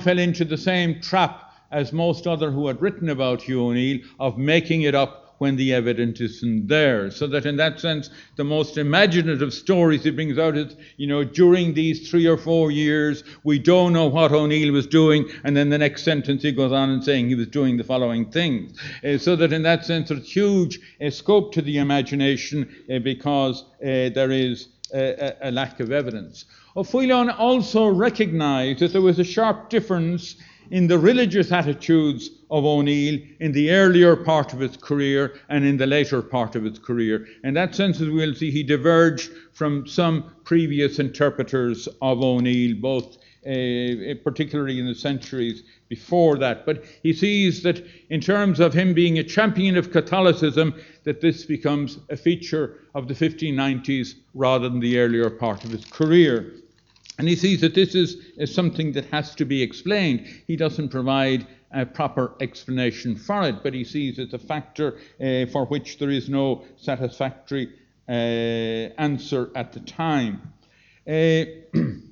fell 0.00 0.18
into 0.18 0.44
the 0.44 0.56
same 0.56 1.00
trap 1.00 1.52
as 1.70 1.92
most 1.92 2.26
other 2.26 2.50
who 2.50 2.66
had 2.68 2.80
written 2.80 3.08
about 3.08 3.42
Hugh 3.42 3.66
O'Neill 3.66 4.00
of 4.20 4.38
making 4.38 4.82
it 4.82 4.94
up 4.94 5.25
when 5.38 5.56
the 5.56 5.72
evidence 5.72 6.20
isn't 6.20 6.68
there. 6.68 7.10
So 7.10 7.26
that 7.28 7.46
in 7.46 7.56
that 7.56 7.80
sense, 7.80 8.10
the 8.36 8.44
most 8.44 8.78
imaginative 8.78 9.52
stories 9.52 10.04
he 10.04 10.10
brings 10.10 10.38
out 10.38 10.56
is, 10.56 10.76
you 10.96 11.06
know, 11.06 11.24
during 11.24 11.74
these 11.74 12.10
three 12.10 12.26
or 12.26 12.36
four 12.36 12.70
years, 12.70 13.22
we 13.44 13.58
don't 13.58 13.92
know 13.92 14.06
what 14.06 14.32
O'Neill 14.32 14.72
was 14.72 14.86
doing, 14.86 15.28
and 15.44 15.56
then 15.56 15.70
the 15.70 15.78
next 15.78 16.02
sentence 16.02 16.42
he 16.42 16.52
goes 16.52 16.72
on 16.72 16.90
and 16.90 17.04
saying 17.04 17.28
he 17.28 17.34
was 17.34 17.48
doing 17.48 17.76
the 17.76 17.84
following 17.84 18.30
things. 18.30 18.78
Uh, 19.04 19.18
so 19.18 19.36
that 19.36 19.52
in 19.52 19.62
that 19.62 19.84
sense, 19.84 20.08
there's 20.08 20.30
huge 20.30 20.80
uh, 21.04 21.10
scope 21.10 21.52
to 21.52 21.62
the 21.62 21.78
imagination 21.78 22.68
uh, 22.92 22.98
because 22.98 23.64
uh, 23.82 24.08
there 24.14 24.30
is 24.30 24.68
a, 24.94 25.34
a, 25.42 25.50
lack 25.50 25.80
of 25.80 25.92
evidence. 25.92 26.44
O'Faolain 26.76 27.34
also 27.38 27.88
recognized 27.88 28.80
that 28.80 28.92
there 28.92 29.02
was 29.02 29.18
a 29.18 29.24
sharp 29.24 29.68
difference 29.68 30.36
in 30.70 30.86
the 30.86 30.98
religious 30.98 31.52
attitudes 31.52 32.30
of 32.50 32.64
O'Neill 32.64 33.20
in 33.40 33.52
the 33.52 33.70
earlier 33.70 34.16
part 34.16 34.52
of 34.52 34.60
his 34.60 34.76
career 34.76 35.34
and 35.48 35.64
in 35.64 35.76
the 35.76 35.86
later 35.86 36.22
part 36.22 36.54
of 36.54 36.64
his 36.64 36.78
career. 36.78 37.26
In 37.44 37.54
that 37.54 37.74
sense, 37.74 38.00
as 38.00 38.08
we'll 38.08 38.34
see, 38.34 38.50
he 38.50 38.62
diverged 38.62 39.30
from 39.52 39.86
some 39.86 40.32
previous 40.44 40.98
interpreters 40.98 41.88
of 42.00 42.22
O'Neill, 42.22 42.76
both 42.76 43.18
uh, 43.46 44.14
particularly 44.24 44.80
in 44.80 44.86
the 44.86 44.94
centuries 44.94 45.62
before 45.88 46.36
that. 46.36 46.66
But 46.66 46.84
he 47.02 47.12
sees 47.12 47.62
that 47.62 47.84
in 48.10 48.20
terms 48.20 48.58
of 48.58 48.74
him 48.74 48.92
being 48.92 49.18
a 49.18 49.24
champion 49.24 49.76
of 49.76 49.92
Catholicism, 49.92 50.74
that 51.04 51.20
this 51.20 51.44
becomes 51.44 51.98
a 52.10 52.16
feature 52.16 52.80
of 52.94 53.06
the 53.06 53.14
1590s 53.14 54.14
rather 54.34 54.68
than 54.68 54.80
the 54.80 54.98
earlier 54.98 55.30
part 55.30 55.64
of 55.64 55.70
his 55.70 55.84
career. 55.84 56.54
And 57.18 57.28
he 57.28 57.36
sees 57.36 57.60
that 57.60 57.74
this 57.74 57.94
is, 57.94 58.16
is 58.36 58.54
something 58.54 58.92
that 58.92 59.06
has 59.06 59.34
to 59.36 59.44
be 59.44 59.62
explained. 59.62 60.26
He 60.46 60.56
doesn't 60.56 60.88
provide 60.88 61.46
a 61.72 61.84
proper 61.84 62.34
explanation 62.40 63.16
for 63.16 63.48
it, 63.48 63.62
but 63.62 63.74
he 63.74 63.84
sees 63.84 64.18
it's 64.18 64.32
a 64.32 64.38
factor 64.38 64.98
uh, 65.20 65.46
for 65.46 65.66
which 65.66 65.98
there 65.98 66.10
is 66.10 66.28
no 66.28 66.64
satisfactory 66.76 67.72
uh, 68.08 68.12
answer 68.12 69.50
at 69.54 69.72
the 69.72 69.80
time. 69.80 70.52
Uh, 71.06 71.44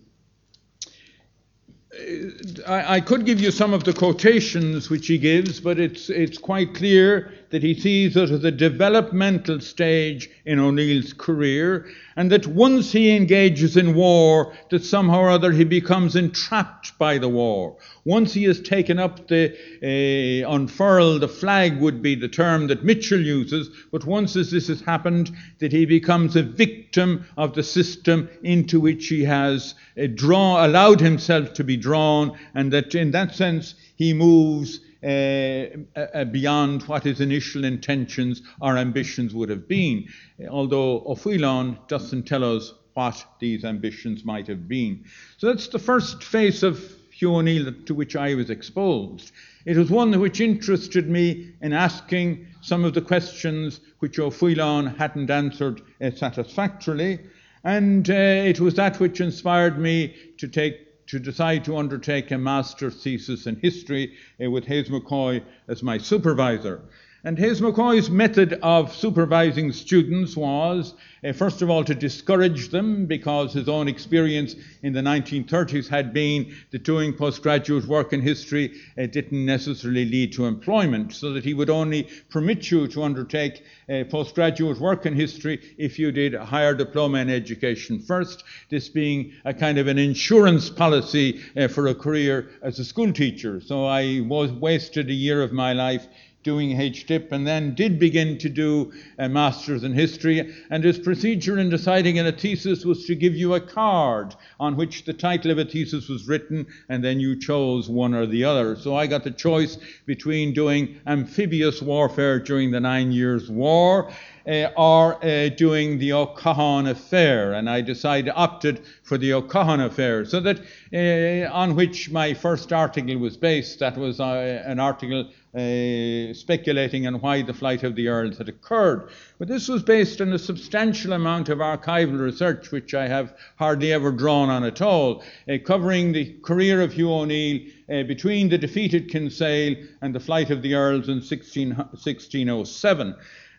I, 2.67 2.97
I, 2.97 3.01
could 3.01 3.25
give 3.25 3.41
you 3.41 3.53
some 3.53 3.73
of 3.73 3.85
the 3.85 3.93
quotations 3.93 4.91
which 4.91 5.07
he 5.07 5.19
gives, 5.19 5.61
but 5.61 5.79
it's, 5.79 6.11
it's 6.11 6.39
quite 6.39 6.75
clear 6.75 7.33
that 7.55 7.63
he 7.63 7.73
sees 7.73 8.17
it 8.17 8.33
as 8.33 8.43
a 8.43 8.51
developmental 8.51 9.61
stage 9.61 10.29
in 10.45 10.59
O'Neill's 10.59 11.13
career, 11.13 11.87
and 12.17 12.33
that 12.33 12.49
once 12.49 12.91
he 12.91 13.15
engages 13.15 13.77
in 13.77 13.95
war, 13.95 14.53
that 14.71 14.83
somehow 14.83 15.21
or 15.21 15.31
other 15.31 15.53
he 15.53 15.63
becomes 15.63 16.17
entrapped 16.17 16.99
by 16.99 17.17
the 17.17 17.29
war. 17.29 17.77
Once 18.05 18.35
he 18.35 18.43
has 18.43 18.61
taken 18.61 18.99
up 18.99 19.29
the, 19.29 19.53
uh, 19.85 20.53
unfurl 20.53 21.21
the 21.21 21.29
flag 21.29 21.81
would 21.81 22.03
be 22.03 22.17
the 22.17 22.27
term 22.27 22.67
that 22.67 22.85
Mitchel 22.85 23.25
uses, 23.25 23.71
but 23.93 24.05
once 24.05 24.35
this 24.35 24.67
has 24.67 24.81
happened, 24.81 25.31
that 25.61 25.71
he 25.71 25.87
becomes 25.87 26.35
a 26.35 26.43
victim 26.43 27.25
of 27.37 27.55
the 27.55 27.63
system 27.63 28.29
into 28.43 28.81
which 28.81 29.07
he 29.07 29.23
has 29.23 29.77
uh, 29.97 30.09
drawn, 30.13 30.69
allowed 30.69 31.01
himself 31.01 31.53
to 31.53 31.63
be 31.63 31.77
drawn, 31.77 32.37
and 32.53 32.73
that 32.73 32.97
in 32.97 33.13
that 33.13 33.33
sense 33.33 33.77
he 33.95 34.13
moves 34.13 34.81
uh, 35.05 35.67
uh, 35.97 36.25
beyond 36.25 36.83
what 36.85 37.05
his 37.05 37.21
initial 37.21 37.65
intentions 37.65 38.43
or 38.61 38.79
ambitions 38.79 39.35
would 39.35 39.51
have 39.51 39.69
been, 39.69 40.09
although 40.49 41.05
O'Faolain 41.07 41.77
doesn't 41.89 42.25
tell 42.25 42.57
us 42.57 42.73
what 42.95 43.25
these 43.39 43.65
ambitions 43.65 44.25
might 44.25 44.47
have 44.47 44.67
been. 44.67 45.05
So 45.37 45.49
that's 45.49 45.69
the 45.69 45.79
first 45.79 46.23
phase 46.23 46.63
of 46.63 46.81
Hugh 47.11 47.37
O'Neill 47.37 47.73
to 47.87 47.95
which 47.95 48.17
I 48.17 48.35
was 48.35 48.51
exposed. 48.51 49.33
It 49.67 49.77
was 49.77 49.91
one 49.91 50.19
which 50.19 50.41
interested 50.41 51.09
me 51.09 51.53
in 51.61 51.73
asking 51.73 52.47
some 52.61 52.85
of 52.85 52.95
the 52.95 53.01
questions 53.01 53.81
which 53.99 54.19
O'Faolain 54.19 54.97
hadn't 54.97 55.31
answered 55.31 55.83
uh, 56.01 56.11
satisfactorily, 56.11 57.21
and 57.63 58.09
uh, 58.11 58.13
it 58.13 58.61
was 58.61 58.75
that 58.75 59.01
which 59.01 59.21
inspired 59.21 59.79
me 59.79 60.15
to 60.39 60.49
take 60.49 60.84
to 61.15 61.21
decide 61.21 61.65
to 61.65 61.77
undertake 61.77 62.33
a 62.33 62.37
master's 62.37 63.01
thesis 63.01 63.47
in 63.47 63.55
history 63.61 64.15
uh, 64.45 64.51
with 64.51 64.65
Hayes 64.65 64.89
McCoy 64.89 65.41
as 65.69 65.81
my 65.81 65.97
supervisor. 65.97 66.81
And 67.27 67.39
Hayes 67.39 67.63
McCoy's 67.63 68.11
method 68.11 68.59
of 68.63 68.95
supervising 68.95 69.73
students 69.73 70.37
was, 70.37 70.93
uh, 71.25 71.33
first 71.33 71.63
of 71.63 71.71
all, 71.71 71.83
to 71.83 71.95
discourage 71.95 72.69
them 72.69 73.07
because 73.07 73.55
his 73.55 73.67
own 73.67 73.89
experience 73.89 74.55
in 74.83 74.93
the 74.93 75.01
1930s 75.01 75.89
had 75.89 76.13
been 76.13 76.55
that 76.71 76.83
doing 76.83 77.15
postgraduate 77.15 77.87
work 77.87 78.13
in 78.13 78.21
history 78.21 78.75
uh, 78.99 79.07
didn't 79.07 79.47
necessarily 79.47 80.05
lead 80.05 80.35
to 80.35 80.45
employment, 80.45 81.15
so 81.15 81.33
that 81.33 81.45
he 81.45 81.55
would 81.55 81.71
only 81.71 82.07
permit 82.29 82.71
you 82.71 82.87
to 82.89 83.03
undertake 83.03 83.65
uh, 83.89 84.05
postgraduate 84.11 84.79
work 84.79 85.07
in 85.07 85.15
history 85.15 85.63
if 85.79 85.99
you 85.99 86.13
did 86.13 86.35
a 86.35 86.45
higher 86.45 86.75
diploma 86.75 87.21
in 87.21 87.31
education 87.31 88.01
first, 88.01 88.45
this 88.69 88.91
being 88.91 89.33
a 89.47 89.55
kind 89.55 89.79
of 89.79 89.87
an 89.87 89.97
insurance 89.97 90.69
policy 90.69 91.41
for 91.71 91.87
a 91.87 91.95
career 91.95 92.51
as 92.61 92.79
a 92.79 92.85
school 92.85 93.15
teacher. 93.15 93.63
So 93.63 93.87
I 93.87 94.21
was 94.21 94.53
wasted 94.53 95.09
a 95.09 95.15
year 95.15 95.43
of 95.43 95.53
my 95.53 95.73
life 95.73 96.07
doing 96.45 96.77
HDIP 96.77 97.33
and 97.33 97.47
then 97.47 97.75
did 97.75 97.99
begin 97.99 98.39
to 98.39 98.49
do 98.49 98.93
a 99.19 99.29
master's 99.29 99.83
in 99.83 99.93
history. 99.93 100.55
And 100.71 100.85
his 100.85 100.99
procedure 100.99 101.59
in 101.59 101.71
deciding 101.71 102.21
on 102.21 102.27
a 102.27 102.33
thesis 102.33 102.85
was 102.85 103.07
to 103.07 103.15
give 103.17 103.35
you 103.35 103.55
a 103.55 103.61
card 103.61 104.37
on 104.61 104.77
which 104.77 105.05
the 105.05 105.15
title 105.15 105.51
of 105.51 105.59
a 105.59 105.65
thesis 105.65 106.09
was 106.09 106.29
written, 106.29 106.67
and 106.89 107.03
then 107.03 107.19
you 107.19 107.41
chose 107.41 107.89
one 107.89 108.15
or 108.15 108.27
the 108.27 108.45
other. 108.45 108.77
So 108.77 108.95
I 108.95 109.07
got 109.07 109.25
the 109.25 109.31
choice 109.31 109.79
between 110.07 110.53
doing 110.53 111.01
amphibious 111.07 111.83
warfare 111.83 112.39
during 112.39 112.71
the 112.71 112.81
Nine 112.81 113.11
Years' 113.11 113.51
War 113.51 114.13
uh, 114.47 114.69
or 114.77 115.25
uh, 115.25 115.49
doing 115.49 115.99
the 115.99 116.13
O'Cahan 116.13 116.87
affair. 116.87 117.55
And 117.55 117.71
I 117.71 117.81
decided, 117.81 118.33
opted 118.37 118.85
for 119.03 119.17
the 119.17 119.33
O'Cahan 119.33 119.81
affair, 119.81 120.27
so 120.27 120.41
that 120.41 120.61
uh, 120.93 121.51
on 121.53 121.75
which 121.75 122.11
my 122.11 122.35
first 122.35 122.73
article 122.73 123.17
was 123.17 123.39
based. 123.39 123.79
That 123.79 123.97
was 123.97 124.21
an 124.21 124.79
article 124.79 125.31
uh, 125.55 126.35
speculating 126.35 127.07
on 127.07 127.21
why 127.21 127.43
the 127.43 127.55
flight 127.55 127.85
of 127.85 127.95
the 127.95 128.09
Earls 128.09 128.39
had 128.39 128.49
occurred. 128.49 129.09
But 129.39 129.49
this 129.49 129.69
was 129.69 129.83
based 129.83 130.21
on 130.21 130.33
a 130.33 130.39
substantial 130.39 131.13
amount 131.13 131.49
of 131.49 131.59
archival 131.59 132.19
research, 132.19 132.73
which 132.73 132.95
I 132.95 133.07
have 133.07 133.37
hardly 133.57 133.93
ever 133.93 134.11
drawn 134.11 134.51
on 134.51 134.65
at 134.65 134.83
all, 134.83 135.23
uh, 135.49 135.59
covering 135.65 136.13
the 136.13 136.35
career 136.43 136.81
of 136.81 136.93
Hugh 136.93 137.13
O'Neill 137.13 137.61
uh, 137.89 138.03
between 138.03 138.49
the 138.49 138.59
defeated 138.59 139.09
Kinsale 139.09 139.77
and 140.03 140.15
the 140.15 140.21
flight 140.21 140.51
of 140.51 140.63
the 140.63 140.75
Earls 140.75 141.09
in 141.09 141.23
16, 141.23 141.69
1607. 141.69 143.15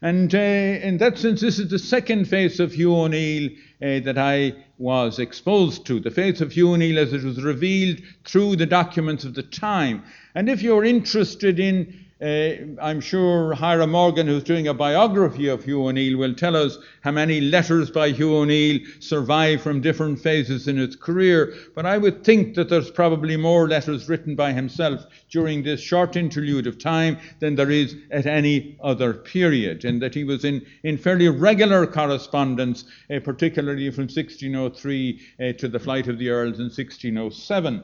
And 0.06 0.36
uh, 0.36 0.38
in 0.38 1.00
that 1.00 1.18
sense, 1.18 1.42
this 1.42 1.58
is 1.58 1.72
the 1.72 1.80
second 1.80 2.26
face 2.26 2.60
of 2.60 2.74
Hugh 2.74 2.96
O'Neill 2.96 3.50
uh, 3.82 4.02
that 4.02 4.20
I 4.20 4.54
was 4.78 5.18
exposed 5.18 5.88
to, 5.88 6.00
the 6.00 6.12
face 6.12 6.42
of 6.42 6.52
Hugh 6.52 6.74
O'Neill 6.74 7.00
as 7.00 7.12
it 7.12 7.24
was 7.24 7.44
revealed 7.44 8.02
through 8.24 8.58
the 8.58 8.68
documents 8.68 9.24
of 9.24 9.34
the 9.34 9.42
time. 9.42 10.04
And 10.36 10.48
if 10.48 10.62
you're 10.62 10.86
interested 10.86 11.60
in 11.60 12.05
uh, 12.26 12.82
I'm 12.82 13.02
sure 13.02 13.54
Hiram 13.54 13.92
Morgan, 13.92 14.26
who's 14.26 14.44
doing 14.44 14.68
a 14.68 14.74
biography 14.74 15.48
of 15.48 15.64
Hugh 15.64 15.86
O'Neill, 15.86 16.18
will 16.18 16.34
tell 16.34 16.56
us 16.56 16.80
how 17.02 17.12
many 17.12 17.40
letters 17.40 17.92
by 17.92 18.10
Hugh 18.10 18.36
O'Neill 18.36 18.80
survive 19.00 19.62
from 19.62 19.80
different 19.80 20.20
phases 20.20 20.68
in 20.68 20.78
his 20.78 20.96
career. 20.96 21.54
But 21.76 21.86
I 21.86 22.00
would 22.00 22.24
think 22.24 22.56
that 22.56 22.68
there's 22.68 22.90
probably 22.90 23.38
more 23.38 23.68
letters 23.68 24.10
written 24.10 24.36
by 24.36 24.54
himself 24.54 25.06
during 25.30 25.62
this 25.62 25.82
short 25.82 26.16
interlude 26.16 26.66
of 26.66 26.80
time 26.80 27.20
than 27.40 27.54
there 27.54 27.70
is 27.70 27.96
at 28.10 28.26
any 28.26 28.76
other 28.82 29.14
period, 29.14 29.86
and 29.86 30.02
that 30.02 30.16
he 30.16 30.24
was 30.24 30.44
in, 30.44 30.66
in 30.84 30.98
fairly 30.98 31.30
regular 31.30 31.86
correspondence, 31.86 32.86
uh, 33.14 33.20
particularly 33.20 33.92
from 33.92 34.06
1603 34.06 35.20
uh, 35.40 35.54
to 35.60 35.68
the 35.68 35.80
flight 35.80 36.08
of 36.08 36.18
the 36.18 36.30
Earls 36.30 36.58
in 36.58 36.72
1607. 36.72 37.84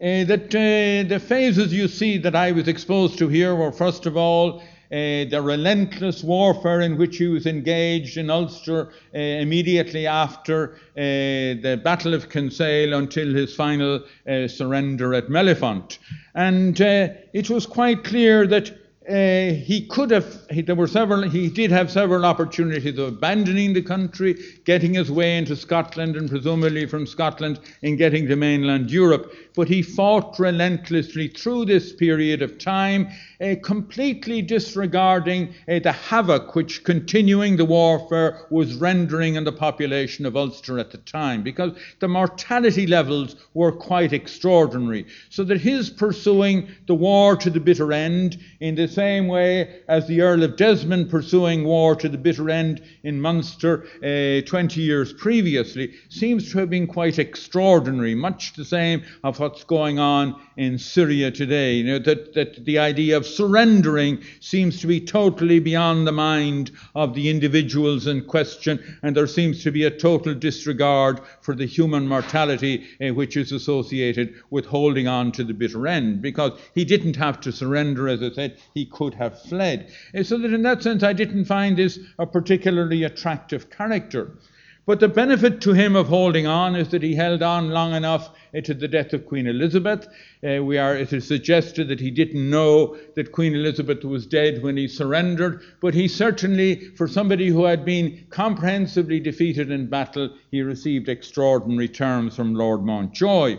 Uh, 0.00 0.24
that 0.24 0.52
uh, 0.54 1.08
the 1.08 1.20
phases 1.20 1.72
you 1.72 1.86
see 1.86 2.18
that 2.18 2.34
I 2.34 2.50
was 2.52 2.66
exposed 2.66 3.16
to 3.18 3.28
here 3.28 3.54
were, 3.54 3.70
first 3.70 4.06
of 4.06 4.16
all, 4.16 4.60
uh, 4.60 5.24
the 5.30 5.40
relentless 5.42 6.22
warfare 6.22 6.80
in 6.82 6.96
which 6.98 7.16
he 7.16 7.26
was 7.26 7.46
engaged 7.46 8.16
in 8.16 8.28
Ulster 8.28 8.92
uh, 9.14 9.18
immediately 9.18 10.06
after 10.06 10.74
uh, 10.74 10.78
the 10.96 11.80
Battle 11.82 12.12
of 12.14 12.28
Kinsale 12.28 12.92
until 12.94 13.34
his 13.34 13.54
final 13.54 14.04
uh, 14.28 14.46
surrender 14.46 15.14
at 15.14 15.28
Mellifont. 15.28 15.98
And 16.34 16.78
it 16.80 17.48
was 17.48 17.66
quite 17.66 18.04
clear 18.04 18.46
that 18.46 18.72
he 19.06 19.86
could 19.90 20.10
have, 20.10 20.46
he, 20.50 20.62
there 20.62 20.74
were 20.74 20.86
several, 20.86 21.22
he 21.22 21.48
did 21.50 21.70
have 21.70 21.90
several 21.90 22.24
opportunities 22.24 22.98
of 22.98 23.08
abandoning 23.08 23.72
the 23.72 23.82
country, 23.82 24.36
getting 24.64 24.94
his 24.94 25.10
way 25.10 25.36
into 25.36 25.56
Scotland, 25.56 26.16
and 26.16 26.30
presumably 26.30 26.86
from 26.86 27.06
Scotland 27.06 27.60
in 27.82 27.96
getting 27.96 28.26
to 28.28 28.36
mainland 28.36 28.90
Europe. 28.90 29.32
But 29.54 29.68
he 29.68 29.82
fought 29.82 30.38
relentlessly 30.38 31.28
through 31.28 31.66
this 31.66 31.92
period 31.92 32.42
of 32.42 32.58
time, 32.58 33.08
uh, 33.40 33.54
completely 33.62 34.42
disregarding 34.42 35.54
uh, 35.68 35.78
the 35.78 35.92
havoc 35.92 36.54
which 36.56 36.82
continuing 36.82 37.56
the 37.56 37.64
warfare 37.64 38.46
was 38.50 38.74
rendering 38.74 39.36
on 39.36 39.44
the 39.44 39.52
population 39.52 40.26
of 40.26 40.36
Ulster 40.36 40.78
at 40.78 40.90
the 40.90 40.98
time, 40.98 41.42
because 41.42 41.72
the 42.00 42.08
mortality 42.08 42.86
levels 42.86 43.36
were 43.54 43.72
quite 43.72 44.12
extraordinary. 44.12 45.06
So 45.30 45.44
that 45.44 45.60
his 45.60 45.88
pursuing 45.88 46.68
the 46.86 46.94
war 46.94 47.36
to 47.36 47.50
the 47.50 47.60
bitter 47.60 47.92
end 47.92 48.38
in 48.60 48.74
the 48.74 48.88
same 48.88 49.28
way 49.28 49.80
as 49.88 50.06
the 50.08 50.20
Earl 50.20 50.42
of 50.42 50.56
Desmond 50.56 51.10
pursuing 51.10 51.64
war 51.64 51.94
to 51.96 52.08
the 52.08 52.18
bitter 52.18 52.50
end 52.50 52.82
in 53.02 53.20
Munster 53.20 53.86
uh, 54.02 54.46
20 54.46 54.80
years 54.80 55.12
previously 55.12 55.94
seems 56.08 56.50
to 56.50 56.58
have 56.58 56.70
been 56.70 56.86
quite 56.86 57.18
extraordinary, 57.18 58.14
much 58.14 58.54
the 58.54 58.64
same 58.64 59.02
of 59.22 59.38
what's 59.44 59.62
going 59.62 59.98
on 59.98 60.34
in 60.56 60.78
Syria 60.78 61.30
today. 61.30 61.74
You 61.74 61.84
know, 61.84 61.98
that, 61.98 62.32
that 62.32 62.64
the 62.64 62.78
idea 62.78 63.14
of 63.14 63.26
surrendering 63.26 64.22
seems 64.40 64.80
to 64.80 64.86
be 64.86 65.02
totally 65.02 65.58
beyond 65.58 66.06
the 66.06 66.12
mind 66.12 66.70
of 66.94 67.12
the 67.14 67.28
individuals 67.28 68.06
in 68.06 68.24
question, 68.24 68.82
and 69.02 69.14
there 69.14 69.26
seems 69.26 69.62
to 69.62 69.70
be 69.70 69.84
a 69.84 69.90
total 69.90 70.34
disregard 70.34 71.20
for 71.42 71.54
the 71.54 71.66
human 71.66 72.08
mortality 72.08 72.86
uh, 73.02 73.12
which 73.12 73.36
is 73.36 73.52
associated 73.52 74.34
with 74.48 74.64
holding 74.64 75.08
on 75.08 75.30
to 75.32 75.44
the 75.44 75.52
bitter 75.52 75.86
end, 75.86 76.22
because 76.22 76.58
he 76.74 76.86
didn't 76.86 77.16
have 77.16 77.38
to 77.42 77.52
surrender, 77.52 78.08
as 78.08 78.22
I 78.22 78.30
said, 78.30 78.56
he 78.72 78.86
could 78.86 79.12
have 79.12 79.42
fled. 79.42 79.92
Uh, 80.14 80.22
so 80.22 80.38
that 80.38 80.54
in 80.54 80.62
that 80.62 80.82
sense, 80.82 81.02
I 81.02 81.12
didn't 81.12 81.44
find 81.44 81.76
this 81.76 81.98
a 82.18 82.24
particularly 82.24 83.04
attractive 83.04 83.68
character. 83.68 84.38
But 84.86 85.00
the 85.00 85.08
benefit 85.08 85.62
to 85.62 85.72
him 85.72 85.96
of 85.96 86.08
holding 86.08 86.46
on 86.46 86.76
is 86.76 86.90
that 86.90 87.02
he 87.02 87.14
held 87.14 87.42
on 87.42 87.70
long 87.70 87.94
enough 87.94 88.28
uh, 88.54 88.60
to 88.60 88.74
the 88.74 88.86
death 88.86 89.14
of 89.14 89.24
Queen 89.24 89.46
Elizabeth. 89.46 90.06
Uh, 90.46 90.62
we 90.62 90.76
are, 90.76 90.94
it 90.94 91.10
is 91.12 91.26
suggested 91.26 91.88
that 91.88 92.00
he 92.00 92.10
didn't 92.10 92.50
know 92.50 92.96
that 93.16 93.32
Queen 93.32 93.54
Elizabeth 93.54 94.04
was 94.04 94.26
dead 94.26 94.62
when 94.62 94.76
he 94.76 94.86
surrendered, 94.86 95.62
but 95.80 95.94
he 95.94 96.06
certainly, 96.06 96.76
for 96.96 97.08
somebody 97.08 97.48
who 97.48 97.64
had 97.64 97.84
been 97.84 98.26
comprehensively 98.28 99.20
defeated 99.20 99.70
in 99.70 99.86
battle, 99.88 100.28
he 100.50 100.60
received 100.60 101.08
extraordinary 101.08 101.88
terms 101.88 102.36
from 102.36 102.54
Lord 102.54 102.84
Mountjoy. 102.84 103.58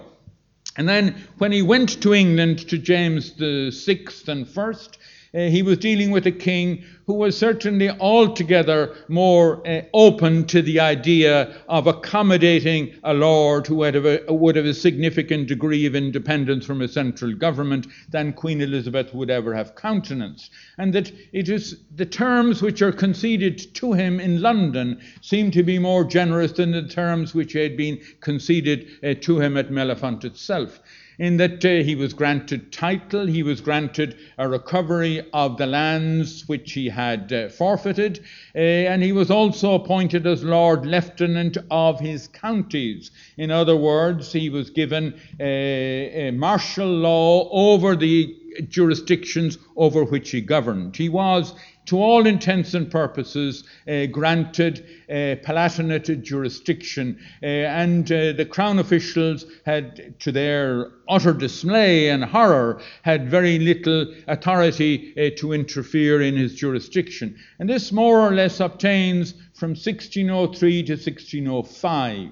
And 0.77 0.87
then 0.87 1.15
when 1.37 1.51
he 1.51 1.61
went 1.61 2.01
to 2.01 2.13
England 2.13 2.67
to 2.69 2.77
James 2.77 3.33
the 3.33 3.71
Sixth 3.71 4.27
and 4.27 4.47
First, 4.47 4.94
he 5.35 5.61
was 5.61 5.77
dealing 5.77 6.11
with 6.11 6.25
a 6.25 6.31
king 6.31 6.83
who 7.07 7.13
was 7.13 7.37
certainly 7.37 7.89
altogether 7.89 8.95
more 9.09 9.65
uh, 9.67 9.81
open 9.93 10.45
to 10.45 10.61
the 10.61 10.79
idea 10.79 11.53
of 11.67 11.87
accommodating 11.87 12.93
a 13.03 13.13
lord 13.13 13.67
who 13.67 13.83
have 13.83 14.05
a, 14.05 14.21
would 14.29 14.55
have 14.55 14.65
a 14.65 14.73
significant 14.73 15.47
degree 15.47 15.85
of 15.85 15.93
independence 15.93 16.65
from 16.65 16.81
a 16.81 16.87
central 16.87 17.33
government 17.33 17.85
than 18.09 18.33
Queen 18.33 18.61
Elizabeth 18.61 19.13
would 19.13 19.29
ever 19.29 19.53
have 19.53 19.75
countenanced. 19.75 20.51
And 20.77 20.93
that 20.93 21.11
it 21.33 21.49
is 21.49 21.77
the 21.95 22.05
terms 22.05 22.61
which 22.61 22.81
are 22.81 22.91
conceded 22.91 23.73
to 23.75 23.93
him 23.93 24.19
in 24.19 24.41
London 24.41 25.01
seem 25.21 25.51
to 25.51 25.63
be 25.63 25.77
more 25.77 26.05
generous 26.05 26.53
than 26.53 26.71
the 26.71 26.87
terms 26.87 27.35
which 27.35 27.53
had 27.53 27.75
been 27.75 27.99
conceded 28.21 28.87
uh, 29.03 29.13
to 29.21 29.39
him 29.39 29.57
at 29.57 29.69
Mellifont 29.69 30.23
itself 30.23 30.79
in 31.17 31.37
that 31.37 31.63
uh, 31.63 31.83
he 31.83 31.95
was 31.95 32.13
granted 32.13 32.71
title, 32.71 33.25
he 33.25 33.43
was 33.43 33.61
granted 33.61 34.17
a 34.37 34.47
recovery 34.47 35.25
of 35.33 35.57
the 35.57 35.65
lands 35.65 36.47
which 36.47 36.73
he 36.73 36.89
had 36.89 37.31
uh, 37.31 37.49
forfeited, 37.49 38.19
uh, 38.55 38.59
and 38.59 39.03
he 39.03 39.11
was 39.11 39.31
also 39.31 39.75
appointed 39.75 40.27
as 40.27 40.43
Lord 40.43 40.85
Lieutenant 40.85 41.57
of 41.71 41.99
his 41.99 42.27
counties. 42.27 43.11
In 43.37 43.51
other 43.51 43.75
words, 43.75 44.31
he 44.31 44.49
was 44.49 44.69
given 44.69 45.19
a 45.39 46.31
martial 46.31 46.87
law 46.87 47.49
over 47.51 47.95
the 47.95 48.35
jurisdictions 48.69 49.57
over 49.75 50.03
which 50.03 50.31
he 50.31 50.41
governed. 50.41 50.95
He 50.95 51.09
was 51.09 51.53
to 51.85 51.97
all 51.97 52.25
intents 52.25 52.73
and 52.73 52.89
purposes, 52.89 53.63
uh, 53.87 54.07
granted 54.07 54.85
uh, 55.09 55.37
palatinate 55.45 56.23
jurisdiction. 56.23 57.19
Uh, 57.43 57.45
and 57.45 58.11
uh, 58.11 58.33
the 58.33 58.45
Crown 58.45 58.79
officials 58.79 59.45
had, 59.65 60.19
to 60.19 60.31
their 60.31 60.91
utter 61.07 61.33
dismay 61.33 62.09
and 62.09 62.23
horror, 62.23 62.81
had 63.03 63.29
very 63.29 63.59
little 63.59 64.13
authority 64.27 65.13
uh, 65.17 65.37
to 65.37 65.53
interfere 65.53 66.21
in 66.21 66.35
his 66.35 66.55
jurisdiction. 66.55 67.37
And 67.59 67.69
this 67.69 67.91
more 67.91 68.19
or 68.19 68.31
less 68.31 68.59
obtains 68.59 69.33
from 69.53 69.71
1603 69.71 70.83
to 70.83 70.93
1605. 70.93 72.29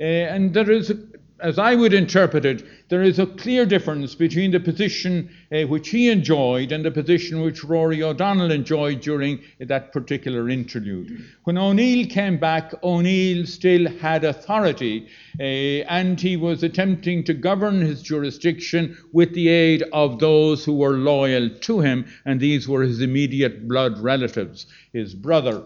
Uh, 0.00 0.02
and 0.02 0.54
there 0.54 0.70
is 0.70 0.92
as 1.42 1.58
I 1.58 1.74
would 1.74 1.92
interpret 1.92 2.44
it, 2.44 2.64
there 2.88 3.02
is 3.02 3.18
a 3.18 3.26
clear 3.26 3.66
difference 3.66 4.14
between 4.14 4.52
the 4.52 4.60
position 4.60 5.28
uh, 5.50 5.62
which 5.62 5.88
he 5.88 6.08
enjoyed 6.08 6.70
and 6.70 6.84
the 6.84 6.90
position 6.90 7.40
which 7.40 7.64
Rory 7.64 8.02
O'Donnell 8.02 8.52
enjoyed 8.52 9.00
during 9.00 9.40
that 9.58 9.92
particular 9.92 10.48
interlude. 10.48 11.24
When 11.44 11.58
O'Neill 11.58 12.06
came 12.06 12.38
back, 12.38 12.72
O'Neill 12.84 13.44
still 13.46 13.90
had 13.98 14.24
authority 14.24 15.08
uh, 15.40 15.42
and 15.42 16.20
he 16.20 16.36
was 16.36 16.62
attempting 16.62 17.24
to 17.24 17.34
govern 17.34 17.80
his 17.80 18.02
jurisdiction 18.02 18.96
with 19.12 19.34
the 19.34 19.48
aid 19.48 19.82
of 19.92 20.20
those 20.20 20.64
who 20.64 20.74
were 20.74 20.96
loyal 20.98 21.50
to 21.50 21.80
him, 21.80 22.06
and 22.24 22.38
these 22.38 22.68
were 22.68 22.82
his 22.82 23.00
immediate 23.00 23.66
blood 23.66 23.98
relatives, 23.98 24.66
his 24.92 25.14
brother. 25.14 25.64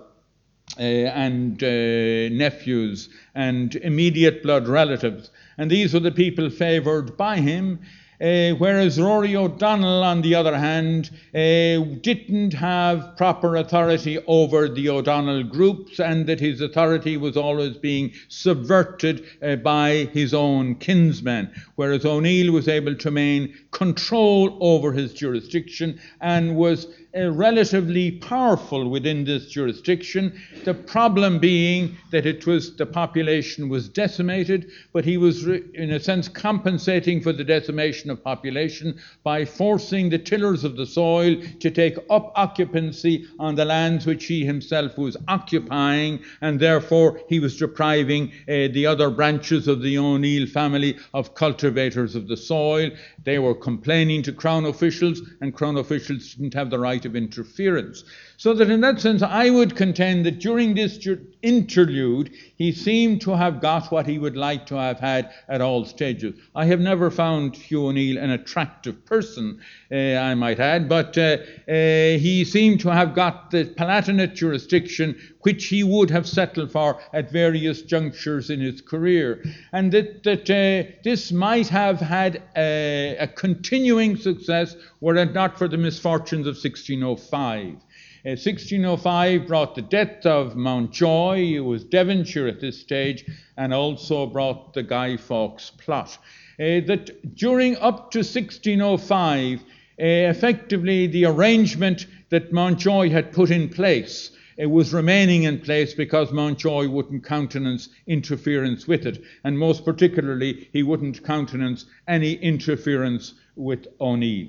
Uh, 0.78 0.82
and 0.82 1.62
uh, 1.62 2.28
nephews 2.34 3.08
and 3.36 3.76
immediate 3.76 4.42
blood 4.42 4.66
relatives 4.66 5.30
and 5.58 5.70
these 5.70 5.94
were 5.94 6.00
the 6.00 6.10
people 6.12 6.50
favoured 6.50 7.16
by 7.16 7.38
him. 7.38 7.80
Uh, 8.20 8.50
whereas 8.56 9.00
Rory 9.00 9.36
O'Donnell, 9.36 10.02
on 10.02 10.22
the 10.22 10.34
other 10.34 10.56
hand, 10.56 11.10
uh, 11.34 11.84
didn't 12.00 12.54
have 12.54 13.16
proper 13.16 13.56
authority 13.56 14.18
over 14.26 14.68
the 14.68 14.88
O'Donnell 14.88 15.44
groups, 15.44 16.00
and 16.00 16.26
that 16.26 16.40
his 16.40 16.60
authority 16.60 17.16
was 17.16 17.36
always 17.36 17.76
being 17.76 18.12
subverted 18.28 19.26
uh, 19.42 19.56
by 19.56 20.08
his 20.12 20.32
own 20.32 20.76
kinsmen. 20.76 21.50
Whereas 21.74 22.04
O'Neill 22.04 22.52
was 22.52 22.68
able 22.68 22.94
to 22.94 23.10
maintain 23.10 23.54
control 23.70 24.56
over 24.60 24.92
his 24.92 25.12
jurisdiction 25.12 26.00
and 26.20 26.56
was 26.56 26.86
relatively 27.14 28.10
powerful 28.10 28.88
within 28.90 29.24
this 29.24 29.46
jurisdiction. 29.46 30.38
The 30.64 30.74
problem 30.74 31.38
being 31.38 31.96
that 32.10 32.26
it 32.26 32.46
was 32.46 32.76
the 32.76 32.86
population 32.86 33.68
was 33.68 33.88
decimated, 33.88 34.70
but 34.92 35.04
he 35.04 35.16
was, 35.16 35.44
re- 35.46 35.62
in 35.74 35.92
a 35.92 36.00
sense, 36.00 36.28
compensating 36.28 37.22
for 37.22 37.32
the 37.32 37.44
decimation 37.44 38.05
of 38.10 38.22
population 38.22 38.98
by 39.22 39.44
forcing 39.44 40.08
the 40.08 40.18
tillers 40.18 40.64
of 40.64 40.76
the 40.76 40.86
soil 40.86 41.36
to 41.60 41.70
take 41.70 41.96
up 42.10 42.32
occupancy 42.34 43.26
on 43.38 43.54
the 43.54 43.64
lands 43.64 44.06
which 44.06 44.26
he 44.26 44.44
himself 44.44 44.96
was 44.98 45.16
occupying, 45.28 46.22
and 46.40 46.60
therefore 46.60 47.20
he 47.28 47.40
was 47.40 47.56
depriving 47.56 48.32
uh, 48.48 48.68
the 48.72 48.86
other 48.86 49.10
branches 49.10 49.68
of 49.68 49.82
the 49.82 49.98
O'Neill 49.98 50.46
family 50.46 50.96
of 51.14 51.34
cultivators 51.34 52.14
of 52.14 52.28
the 52.28 52.36
soil. 52.36 52.90
They 53.24 53.38
were 53.38 53.54
complaining 53.54 54.22
to 54.22 54.32
Crown 54.32 54.66
officials, 54.66 55.20
and 55.40 55.54
Crown 55.54 55.76
officials 55.76 56.34
didn't 56.34 56.54
have 56.54 56.70
the 56.70 56.78
right 56.78 57.04
of 57.04 57.16
interference. 57.16 58.04
So 58.38 58.52
that 58.54 58.70
in 58.70 58.82
that 58.82 59.00
sense, 59.00 59.22
I 59.22 59.48
would 59.48 59.76
contend 59.76 60.26
that 60.26 60.40
during 60.40 60.74
this 60.74 61.06
interlude, 61.42 62.30
he 62.56 62.70
seemed 62.72 63.22
to 63.22 63.34
have 63.34 63.60
got 63.60 63.90
what 63.90 64.06
he 64.06 64.18
would 64.18 64.36
like 64.36 64.66
to 64.66 64.74
have 64.74 65.00
had 65.00 65.30
at 65.48 65.62
all 65.62 65.86
stages. 65.86 66.34
I 66.54 66.66
have 66.66 66.80
never 66.80 67.10
found 67.10 67.56
Hugh 67.56 67.86
O'Neill 67.86 68.18
an 68.18 68.30
attractive 68.30 69.04
person, 69.06 69.60
uh, 69.90 69.94
I 69.94 70.34
might 70.34 70.60
add, 70.60 70.88
but 70.88 71.16
uh, 71.16 71.38
uh, 71.68 72.18
he 72.18 72.44
seemed 72.44 72.80
to 72.80 72.92
have 72.92 73.14
got 73.14 73.50
the 73.50 73.64
Palatinate 73.64 74.34
jurisdiction 74.34 75.16
which 75.46 75.66
he 75.66 75.84
would 75.84 76.10
have 76.10 76.26
settled 76.26 76.72
for 76.72 77.00
at 77.12 77.30
various 77.30 77.82
junctures 77.82 78.50
in 78.50 78.58
his 78.58 78.80
career. 78.80 79.44
And 79.72 79.92
that, 79.92 80.24
that 80.24 80.50
uh, 80.50 80.90
this 81.04 81.30
might 81.30 81.68
have 81.68 82.00
had 82.00 82.42
a, 82.56 83.16
a 83.16 83.28
continuing 83.28 84.16
success 84.16 84.74
were 85.00 85.14
it 85.14 85.34
not 85.34 85.56
for 85.56 85.68
the 85.68 85.76
misfortunes 85.76 86.48
of 86.48 86.56
1605. 86.56 87.76
1605 88.24 89.40
uh, 89.40 89.44
brought 89.46 89.76
the 89.76 89.82
death 89.82 90.26
of 90.26 90.56
Mountjoy, 90.56 91.54
who 91.54 91.62
was 91.62 91.84
Devonshire 91.84 92.48
at 92.48 92.60
this 92.60 92.80
stage, 92.80 93.24
and 93.56 93.72
also 93.72 94.26
brought 94.26 94.74
the 94.74 94.82
Guy 94.82 95.16
Fawkes 95.16 95.70
plot. 95.70 96.18
Uh, 96.58 96.82
that 96.88 97.36
during 97.36 97.76
up 97.76 98.10
to 98.10 98.18
1605, 98.18 99.60
uh, 99.60 99.62
effectively 99.98 101.06
the 101.06 101.24
arrangement 101.24 102.08
that 102.30 102.52
Mountjoy 102.52 103.10
had 103.10 103.30
put 103.30 103.52
in 103.52 103.68
place 103.68 104.32
it 104.56 104.66
was 104.66 104.94
remaining 104.94 105.42
in 105.42 105.60
place 105.60 105.92
because 105.92 106.32
Mountjoy 106.32 106.88
wouldn't 106.88 107.24
countenance 107.24 107.88
interference 108.06 108.88
with 108.88 109.06
it, 109.06 109.22
and 109.44 109.58
most 109.58 109.84
particularly, 109.84 110.68
he 110.72 110.82
wouldn't 110.82 111.24
countenance 111.24 111.84
any 112.08 112.32
interference 112.32 113.34
with 113.54 113.86
O'Neill. 114.00 114.48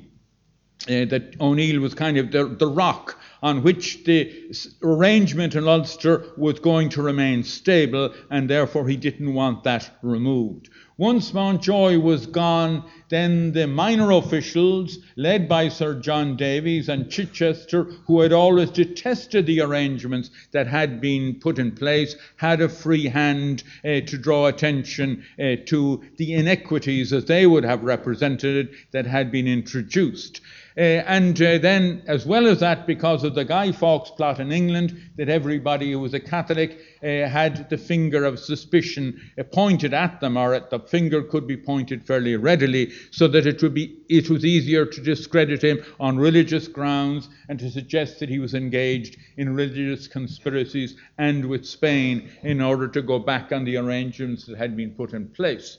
Uh, 0.84 1.06
that 1.06 1.36
O'Neill 1.42 1.82
was 1.82 1.94
kind 1.94 2.18
of 2.18 2.32
the, 2.32 2.46
the 2.46 2.68
rock 2.68 3.20
on 3.42 3.64
which 3.64 4.04
the 4.04 4.52
arrangement 4.84 5.56
in 5.56 5.68
Ulster 5.68 6.26
was 6.38 6.60
going 6.60 6.90
to 6.90 7.02
remain 7.02 7.44
stable, 7.44 8.14
and 8.30 8.50
therefore 8.50 8.88
he 8.88 8.98
didn't 8.98 9.34
want 9.34 9.64
that 9.64 9.90
removed. 10.02 10.70
Once 11.00 11.32
Mountjoy 11.32 12.00
was 12.00 12.26
gone, 12.26 12.84
then 13.10 13.52
the 13.52 13.68
minor 13.68 14.12
officials, 14.12 14.98
led 15.16 15.48
by 15.48 15.70
Sir 15.70 15.94
John 15.94 16.36
Davies 16.36 16.90
and 16.90 17.12
Chichester, 17.12 17.84
who 18.08 18.22
had 18.22 18.34
always 18.34 18.72
detested 18.72 19.46
the 19.46 19.62
arrangements 19.62 20.32
that 20.54 20.66
had 20.66 21.00
been 21.00 21.36
put 21.36 21.60
in 21.60 21.72
place, 21.72 22.16
had 22.38 22.62
a 22.62 22.70
free 22.70 23.06
hand 23.06 23.64
uh, 23.86 24.02
to 24.08 24.18
draw 24.18 24.48
attention 24.48 25.24
uh, 25.40 25.58
to 25.68 26.04
the 26.18 26.34
inequities, 26.34 27.14
as 27.14 27.26
they 27.26 27.46
would 27.46 27.64
have 27.64 27.84
represented 27.84 28.68
it, 28.68 28.76
that 28.90 29.06
had 29.06 29.32
been 29.32 29.48
introduced. 29.48 30.42
Uh, 30.76 31.02
and 31.08 31.38
then, 31.38 32.04
as 32.08 32.26
well 32.26 32.48
as 32.48 32.60
that, 32.60 32.86
because 32.88 33.24
of 33.28 33.36
the 33.36 33.46
Guy 33.46 33.72
Fawkes 33.72 34.10
plot 34.10 34.40
in 34.40 34.52
England, 34.52 35.00
that 35.18 35.30
everybody 35.30 35.92
who 35.92 36.00
was 36.00 36.16
a 36.16 36.20
Catholic 36.20 36.80
uh, 37.04 37.28
had 37.28 37.70
the 37.70 37.78
finger 37.78 38.26
of 38.26 38.40
suspicion 38.40 39.22
pointed 39.52 39.94
at 39.94 40.20
them, 40.20 40.38
or 40.38 40.54
at 40.54 40.72
the 40.72 40.80
finger 40.80 41.22
could 41.22 41.46
be 41.46 41.58
pointed 41.58 42.08
fairly 42.08 42.36
readily, 42.36 42.92
so 43.12 43.28
that 43.28 43.46
it 43.46 43.62
would 43.62 43.74
be 43.74 44.00
it 44.10 44.30
was 44.30 44.44
easier 44.44 44.86
to 44.86 45.02
discredit 45.02 45.64
him 45.64 45.84
on 46.00 46.18
religious 46.18 46.68
grounds 46.68 47.30
and 47.50 47.60
to 47.60 47.70
suggest 47.70 48.20
that 48.20 48.30
he 48.30 48.40
was 48.40 48.54
engaged 48.54 49.18
in 49.38 49.54
religious 49.54 50.08
conspiracies 50.08 50.96
and 51.18 51.46
with 51.46 51.66
Spain 51.66 52.30
in 52.44 52.62
order 52.62 52.88
to 52.88 53.02
go 53.02 53.20
back 53.20 53.52
on 53.52 53.66
the 53.66 53.78
arrangements 53.78 54.46
that 54.46 54.58
had 54.58 54.76
been 54.76 54.92
put 54.92 55.14
in 55.14 55.28
place. 55.28 55.78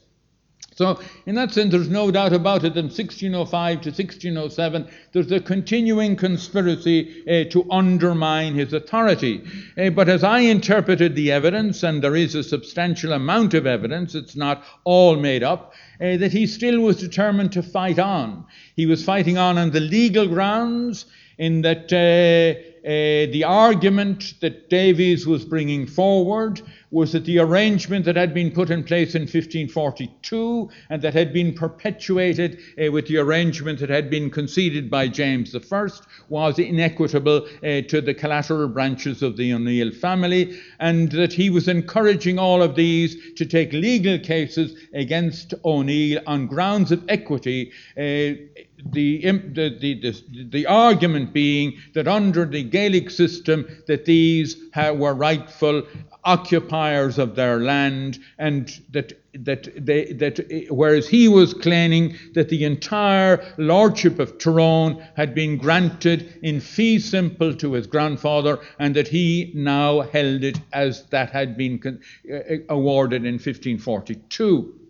So, 0.78 1.00
in 1.26 1.34
that 1.34 1.50
sense, 1.50 1.72
there's 1.72 1.88
no 1.88 2.12
doubt 2.12 2.32
about 2.32 2.62
it. 2.62 2.76
In 2.76 2.84
1605 2.84 3.80
to 3.80 3.88
1607, 3.88 4.88
there's 5.10 5.32
a 5.32 5.40
continuing 5.40 6.14
conspiracy 6.14 7.24
uh, 7.26 7.50
to 7.50 7.66
undermine 7.68 8.54
his 8.54 8.72
authority. 8.72 9.42
Uh, 9.76 9.90
but 9.90 10.08
as 10.08 10.22
I 10.22 10.38
interpreted 10.38 11.16
the 11.16 11.32
evidence, 11.32 11.82
and 11.82 12.00
there 12.00 12.14
is 12.14 12.36
a 12.36 12.44
substantial 12.44 13.12
amount 13.12 13.54
of 13.54 13.66
evidence, 13.66 14.14
it's 14.14 14.36
not 14.36 14.62
all 14.84 15.16
made 15.16 15.42
up, 15.42 15.74
uh, 16.00 16.16
that 16.16 16.30
he 16.30 16.46
still 16.46 16.78
was 16.78 17.00
determined 17.00 17.50
to 17.54 17.62
fight 17.64 17.98
on. 17.98 18.46
He 18.76 18.86
was 18.86 19.04
fighting 19.04 19.36
on 19.36 19.58
on 19.58 19.72
the 19.72 19.80
legal 19.80 20.28
grounds, 20.28 21.06
in 21.38 21.62
that 21.62 21.88
the 21.88 23.44
argument 23.44 24.34
that 24.40 24.70
Davies 24.70 25.26
was 25.26 25.44
bringing 25.44 25.86
forward 25.86 26.62
was 26.90 27.12
that 27.12 27.24
the 27.24 27.38
arrangement 27.38 28.04
that 28.06 28.16
had 28.16 28.32
been 28.32 28.50
put 28.50 28.70
in 28.70 28.82
place 28.82 29.14
in 29.14 29.22
1542 29.22 30.70
and 30.88 31.02
that 31.02 31.12
had 31.12 31.32
been 31.32 31.52
perpetuated 31.52 32.58
uh, 32.82 32.90
with 32.90 33.06
the 33.08 33.18
arrangement 33.18 33.78
that 33.78 33.90
had 33.90 34.08
been 34.08 34.30
conceded 34.30 34.90
by 34.90 35.06
James 35.06 35.54
I 35.54 35.88
was 36.28 36.58
inequitable 36.58 37.46
uh, 37.46 37.82
to 37.82 38.00
the 38.00 38.14
collateral 38.14 38.68
branches 38.68 39.22
of 39.22 39.36
the 39.36 39.52
O'Neill 39.52 39.90
family, 39.92 40.58
and 40.78 41.10
that 41.12 41.32
he 41.32 41.50
was 41.50 41.68
encouraging 41.68 42.38
all 42.38 42.62
of 42.62 42.74
these 42.74 43.34
to 43.34 43.44
take 43.44 43.72
legal 43.72 44.18
cases 44.18 44.74
against 44.94 45.54
O'Neill 45.64 46.20
on 46.26 46.46
grounds 46.46 46.92
of 46.92 47.04
equity. 47.08 47.72
Uh, 47.96 48.48
the, 48.92 49.20
the, 49.54 49.76
the, 49.80 50.48
the, 50.50 50.66
argument 50.66 51.32
being 51.32 51.76
that 51.94 52.06
under 52.06 52.44
the 52.44 52.62
Gaelic 52.62 53.10
system 53.10 53.66
that 53.88 54.04
these 54.04 54.56
were 54.76 55.14
rightful 55.14 55.82
occupiers 56.24 56.77
of 56.78 57.34
their 57.34 57.58
land 57.58 58.18
and 58.38 58.80
that 58.90 59.12
that 59.34 59.68
they 59.84 60.12
that 60.12 60.38
whereas 60.70 61.08
he 61.08 61.26
was 61.26 61.52
claiming 61.52 62.16
that 62.34 62.48
the 62.48 62.64
entire 62.64 63.44
lordship 63.56 64.20
of 64.20 64.38
Tyrone 64.38 65.04
had 65.16 65.34
been 65.34 65.56
granted 65.56 66.38
in 66.42 66.60
fee 66.60 67.00
simple 67.00 67.52
to 67.56 67.72
his 67.72 67.88
grandfather 67.88 68.60
and 68.78 68.94
that 68.94 69.08
he 69.08 69.50
now 69.54 70.02
held 70.02 70.44
it 70.44 70.60
as 70.72 71.02
that 71.06 71.30
had 71.30 71.56
been 71.56 72.00
uh, 72.32 72.38
awarded 72.68 73.24
in 73.24 73.34
1542 73.34 74.87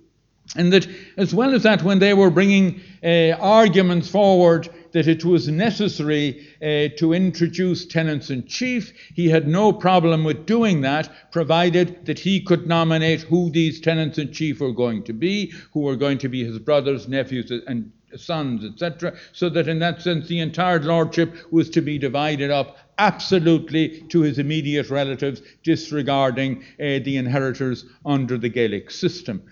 and 0.57 0.73
that, 0.73 0.89
as 1.17 1.35
well 1.35 1.55
as 1.55 1.63
that, 1.65 1.83
when 1.83 1.99
they 1.99 2.15
were 2.15 2.31
bringing 2.31 2.81
uh, 3.05 3.33
arguments 3.39 4.09
forward 4.09 4.69
that 4.93 5.07
it 5.07 5.25
was 5.25 5.49
necessary 5.49 6.49
uh, 6.63 6.97
to 6.97 7.13
introduce 7.13 7.85
tenants 7.85 8.31
in 8.31 8.47
chief, 8.47 8.93
he 9.15 9.29
had 9.29 9.47
no 9.47 9.73
problem 9.73 10.25
with 10.25 10.47
doing 10.47 10.81
that, 10.81 11.11
provided 11.31 12.07
that 12.07 12.19
he 12.19 12.41
could 12.41 12.67
nominate 12.67 13.21
who 13.23 13.51
these 13.51 13.81
tenants 13.81 14.17
in 14.17 14.33
chief 14.33 14.61
were 14.61 14.73
going 14.73 15.03
to 15.05 15.13
be, 15.13 15.53
who 15.73 15.81
were 15.81 15.97
going 15.97 16.19
to 16.19 16.29
be 16.29 16.45
his 16.45 16.59
brothers, 16.59 17.07
nephews, 17.09 17.53
and 17.67 17.93
sons, 18.17 18.65
etc., 18.65 19.15
so 19.33 19.51
that 19.51 19.69
in 19.69 19.79
that 19.81 20.01
sense 20.01 20.29
the 20.29 20.41
entire 20.41 20.81
lordship 20.81 21.35
was 21.53 21.69
to 21.69 21.83
be 21.83 21.99
divided 21.99 22.51
up 22.51 22.79
absolutely 22.97 24.01
to 24.09 24.23
his 24.23 24.39
immediate 24.39 24.89
relatives, 24.89 25.43
disregarding 25.63 26.63
uh, 26.81 26.99
the 27.05 27.17
inheritors 27.17 27.85
under 28.07 28.39
the 28.39 28.49
Gaelic 28.49 28.91
system. 28.91 29.43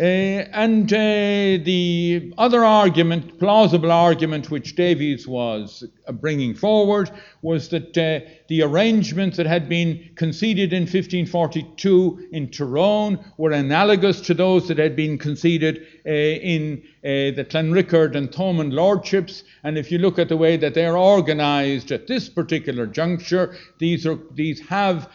Uh, 0.00 0.48
and 0.54 0.90
uh, 0.94 0.96
the 0.96 2.32
other 2.38 2.64
argument, 2.64 3.38
plausible 3.38 3.92
argument, 3.92 4.50
which 4.50 4.74
Davies 4.74 5.28
was 5.28 5.84
uh, 6.06 6.12
bringing 6.12 6.54
forward 6.54 7.10
was 7.42 7.68
that 7.68 7.98
uh, 7.98 8.26
the 8.48 8.62
arrangements 8.62 9.36
that 9.36 9.44
had 9.44 9.68
been 9.68 10.10
conceded 10.14 10.72
in 10.72 10.84
1542 10.84 12.28
in 12.32 12.48
Tyrone 12.48 13.22
were 13.36 13.50
analogous 13.50 14.22
to 14.22 14.32
those 14.32 14.68
that 14.68 14.78
had 14.78 14.96
been 14.96 15.18
conceded 15.18 15.86
in 16.06 16.82
the 17.02 17.46
Clanrickard 17.48 18.16
and 18.16 18.30
Thomond 18.32 18.72
lordships, 18.72 19.44
and 19.64 19.78
if 19.78 19.92
you 19.92 19.98
look 19.98 20.18
at 20.18 20.28
the 20.28 20.36
way 20.36 20.56
that 20.56 20.74
they're 20.74 20.98
organised 20.98 21.92
at 21.92 22.06
this 22.06 22.28
particular 22.28 22.86
juncture, 22.86 23.54
these 23.78 24.06
are 24.06 24.18
these 24.32 24.60
have 24.68 25.08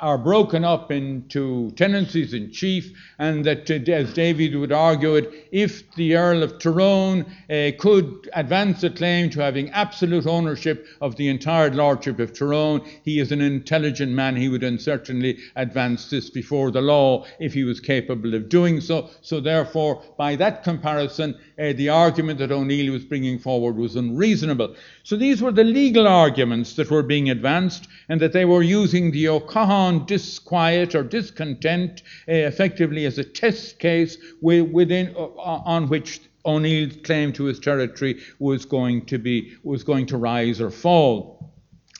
are 0.00 0.18
broken 0.18 0.64
up 0.64 0.90
into 0.90 1.70
tenancies 1.72 2.34
in 2.34 2.50
chief, 2.50 2.92
and 3.18 3.44
that, 3.48 3.70
uh, 3.70 3.92
as 3.92 4.12
David 4.12 4.54
would 4.54 4.72
argue 4.72 5.14
it, 5.14 5.48
if 5.50 5.90
the 5.94 6.14
Earl 6.16 6.42
of 6.42 6.58
Tyrone 6.58 7.24
uh, 7.48 7.70
could 7.78 8.28
advance 8.34 8.82
a 8.82 8.90
claim 8.90 9.30
to 9.30 9.40
having 9.40 9.70
absolute 9.70 10.26
ownership 10.26 10.86
of 11.00 11.16
the 11.16 11.28
entire 11.28 11.70
lordship 11.70 12.18
of 12.18 12.32
Tyrone, 12.32 12.86
he 13.02 13.20
is 13.20 13.32
an 13.32 13.40
intelligent 13.40 14.12
man. 14.12 14.36
He 14.36 14.48
would 14.48 14.64
certainly 14.80 15.38
advance 15.56 16.10
this 16.10 16.28
before 16.28 16.70
the 16.70 16.82
law 16.82 17.24
if 17.40 17.54
he 17.54 17.64
was 17.64 17.80
capable 17.80 18.34
of 18.34 18.50
doing 18.50 18.80
so. 18.80 19.08
So, 19.22 19.40
therefore, 19.40 20.02
by 20.18 20.36
that 20.36 20.62
comparison, 20.62 21.38
uh, 21.58 21.72
the 21.74 21.88
argument 21.88 22.38
that 22.38 22.52
O'Neill 22.52 22.92
was 22.92 23.04
bringing 23.04 23.38
forward 23.38 23.76
was 23.76 23.96
unreasonable. 23.96 24.76
So, 25.02 25.16
these 25.16 25.42
were 25.42 25.50
the 25.50 25.64
legal 25.64 26.06
arguments 26.06 26.74
that 26.76 26.90
were 26.90 27.02
being 27.02 27.30
advanced, 27.30 27.88
and 28.08 28.20
that 28.20 28.32
they 28.32 28.44
were 28.44 28.62
using 28.62 29.10
the 29.10 29.28
O'Cahan 29.28 30.06
disquiet 30.06 30.94
or 30.94 31.02
discontent 31.02 32.02
uh, 32.28 32.32
effectively 32.32 33.06
as 33.06 33.18
a 33.18 33.24
test 33.24 33.78
case 33.78 34.18
within, 34.40 35.14
uh, 35.16 35.26
on 35.36 35.88
which 35.88 36.20
O'Neill's 36.46 36.96
claim 37.02 37.32
to 37.32 37.44
his 37.44 37.58
territory 37.58 38.20
was 38.38 38.64
going 38.64 39.04
to 39.06 39.18
be 39.18 39.52
was 39.64 39.82
going 39.82 40.06
to 40.06 40.16
rise 40.16 40.60
or 40.60 40.70
fall, 40.70 41.52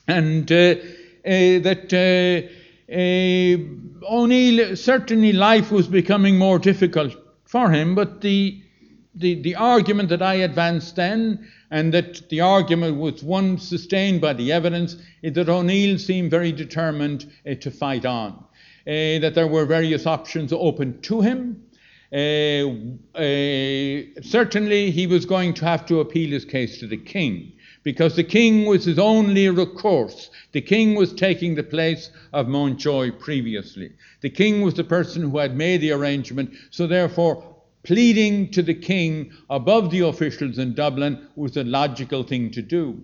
and 0.07 0.51
uh, 0.51 0.75
uh, 1.25 1.59
that. 1.65 1.93
Uh, 1.93 2.55
O'Neill 4.09 4.75
certainly 4.75 5.31
life 5.31 5.71
was 5.71 5.87
becoming 5.87 6.39
more 6.39 6.57
difficult 6.57 7.15
for 7.45 7.69
him, 7.69 7.93
but 7.93 8.21
the 8.21 8.63
the, 9.19 9.41
the 9.41 9.55
argument 9.55 10.09
that 10.09 10.21
I 10.21 10.35
advanced 10.35 10.95
then, 10.95 11.47
and 11.71 11.93
that 11.93 12.29
the 12.29 12.41
argument 12.41 12.97
was 12.97 13.21
one 13.21 13.57
sustained 13.57 14.21
by 14.21 14.33
the 14.33 14.51
evidence, 14.51 14.95
is 15.21 15.33
that 15.33 15.49
O'Neill 15.49 15.99
seemed 15.99 16.31
very 16.31 16.51
determined 16.51 17.31
uh, 17.45 17.55
to 17.55 17.69
fight 17.69 18.05
on, 18.05 18.31
uh, 18.31 18.39
that 18.85 19.33
there 19.35 19.47
were 19.47 19.65
various 19.65 20.07
options 20.07 20.53
open 20.53 21.01
to 21.01 21.21
him. 21.21 21.63
Uh, 22.11 22.65
certainly, 24.23 24.89
he 24.89 25.05
was 25.05 25.25
going 25.25 25.53
to 25.53 25.65
have 25.65 25.85
to 25.85 25.99
appeal 25.99 26.31
his 26.31 26.45
case 26.45 26.79
to 26.79 26.87
the 26.87 26.97
king 26.97 27.51
because 27.83 28.15
the 28.15 28.23
king 28.23 28.65
was 28.65 28.85
his 28.85 28.99
only 28.99 29.47
recourse. 29.49 30.31
The 30.51 30.61
king 30.61 30.95
was 30.95 31.13
taking 31.13 31.55
the 31.55 31.63
place 31.63 32.09
of 32.33 32.47
Mountjoy 32.47 33.11
previously. 33.11 33.91
The 34.21 34.29
king 34.29 34.61
was 34.61 34.73
the 34.73 34.83
person 34.83 35.21
who 35.21 35.37
had 35.37 35.55
made 35.55 35.81
the 35.81 35.91
arrangement, 35.91 36.53
so 36.71 36.87
therefore 36.87 37.48
pleading 37.83 38.51
to 38.51 38.61
the 38.61 38.73
king 38.73 39.31
above 39.49 39.91
the 39.91 40.01
officials 40.01 40.57
in 40.57 40.73
Dublin 40.73 41.27
was 41.35 41.53
the 41.53 41.63
logical 41.63 42.23
thing 42.23 42.51
to 42.51 42.61
do. 42.61 43.01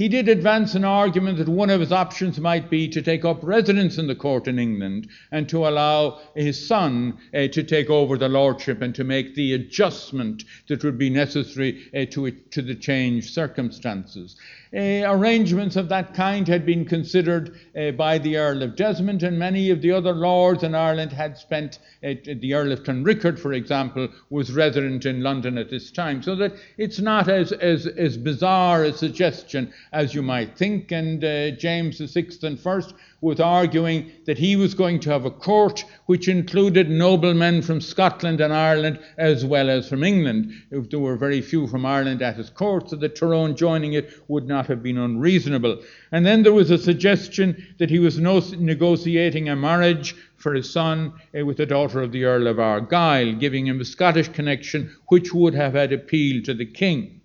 He 0.00 0.08
did 0.08 0.30
advance 0.30 0.74
an 0.74 0.82
argument 0.82 1.36
that 1.36 1.48
one 1.48 1.68
of 1.68 1.80
his 1.80 1.92
options 1.92 2.40
might 2.40 2.70
be 2.70 2.88
to 2.88 3.02
take 3.02 3.22
up 3.22 3.40
residence 3.42 3.98
in 3.98 4.06
the 4.06 4.14
court 4.14 4.48
in 4.48 4.58
England 4.58 5.08
and 5.30 5.46
to 5.50 5.68
allow 5.68 6.20
his 6.34 6.66
son 6.66 7.18
uh, 7.34 7.48
to 7.48 7.62
take 7.62 7.90
over 7.90 8.16
the 8.16 8.30
lordship 8.30 8.80
and 8.80 8.94
to 8.94 9.04
make 9.04 9.34
the 9.34 9.52
adjustment 9.52 10.44
that 10.68 10.82
would 10.84 10.96
be 10.96 11.10
necessary 11.10 11.82
uh, 11.94 12.06
to, 12.12 12.30
to 12.30 12.62
the 12.62 12.74
changed 12.74 13.28
circumstances. 13.28 14.36
Uh, 14.72 15.02
arrangements 15.04 15.74
of 15.74 15.88
that 15.88 16.14
kind 16.14 16.46
had 16.46 16.64
been 16.64 16.84
considered 16.84 17.58
uh, 17.76 17.90
by 17.90 18.18
the 18.18 18.36
Earl 18.36 18.62
of 18.62 18.76
Desmond, 18.76 19.24
and 19.24 19.36
many 19.36 19.68
of 19.70 19.82
the 19.82 19.90
other 19.90 20.12
lords 20.12 20.62
in 20.62 20.76
Ireland 20.76 21.12
had 21.12 21.36
spent. 21.36 21.80
Uh, 22.04 22.14
the 22.24 22.54
Earl 22.54 22.70
of 22.70 22.84
Clanrickard, 22.84 23.36
for 23.36 23.52
example, 23.52 24.08
was 24.30 24.52
resident 24.52 25.06
in 25.06 25.24
London 25.24 25.58
at 25.58 25.70
this 25.70 25.90
time, 25.90 26.22
so 26.22 26.36
that 26.36 26.54
it's 26.78 27.00
not 27.00 27.28
as, 27.28 27.50
as, 27.50 27.88
as 27.88 28.16
bizarre 28.16 28.84
a 28.84 28.92
suggestion 28.92 29.72
as 29.92 30.14
you 30.14 30.22
might 30.22 30.56
think. 30.56 30.92
And 30.92 31.20
James 31.58 31.98
VI 31.98 32.28
and 32.44 32.58
First 32.58 32.94
was 33.20 33.38
arguing 33.38 34.10
that 34.24 34.38
he 34.38 34.56
was 34.56 34.72
going 34.72 34.98
to 35.00 35.10
have 35.10 35.24
a 35.24 35.30
court 35.30 35.84
which 36.06 36.28
included 36.28 36.88
noblemen 36.88 37.60
from 37.60 37.80
Scotland 37.80 38.40
and 38.40 38.52
Ireland 38.52 38.98
as 39.18 39.44
well 39.44 39.68
as 39.68 39.88
from 39.88 40.02
England. 40.02 40.52
There 40.70 40.98
were 40.98 41.16
very 41.16 41.42
few 41.42 41.66
from 41.66 41.84
Ireland 41.84 42.22
at 42.22 42.36
his 42.36 42.48
court, 42.50 42.90
so 42.90 42.96
that 42.96 43.16
Tyrone 43.16 43.56
joining 43.56 43.92
it 43.92 44.10
would 44.28 44.48
not 44.48 44.66
have 44.66 44.82
been 44.82 44.98
unreasonable. 44.98 45.82
And 46.12 46.24
then 46.24 46.42
there 46.42 46.52
was 46.52 46.70
a 46.70 46.78
suggestion 46.78 47.74
that 47.78 47.90
he 47.90 47.98
was 47.98 48.18
no- 48.18 48.42
negotiating 48.58 49.48
a 49.48 49.56
marriage 49.56 50.14
for 50.36 50.54
his 50.54 50.70
son 50.70 51.12
uh, 51.38 51.44
with 51.44 51.58
the 51.58 51.66
daughter 51.66 52.00
of 52.00 52.12
the 52.12 52.24
Earl 52.24 52.46
of 52.46 52.58
Argyll, 52.58 53.34
giving 53.34 53.66
him 53.66 53.80
a 53.80 53.84
Scottish 53.84 54.28
connection 54.28 54.96
which 55.08 55.34
would 55.34 55.54
have 55.54 55.74
had 55.74 55.92
appeal 55.92 56.42
to 56.44 56.54
the 56.54 56.64
king. 56.64 57.19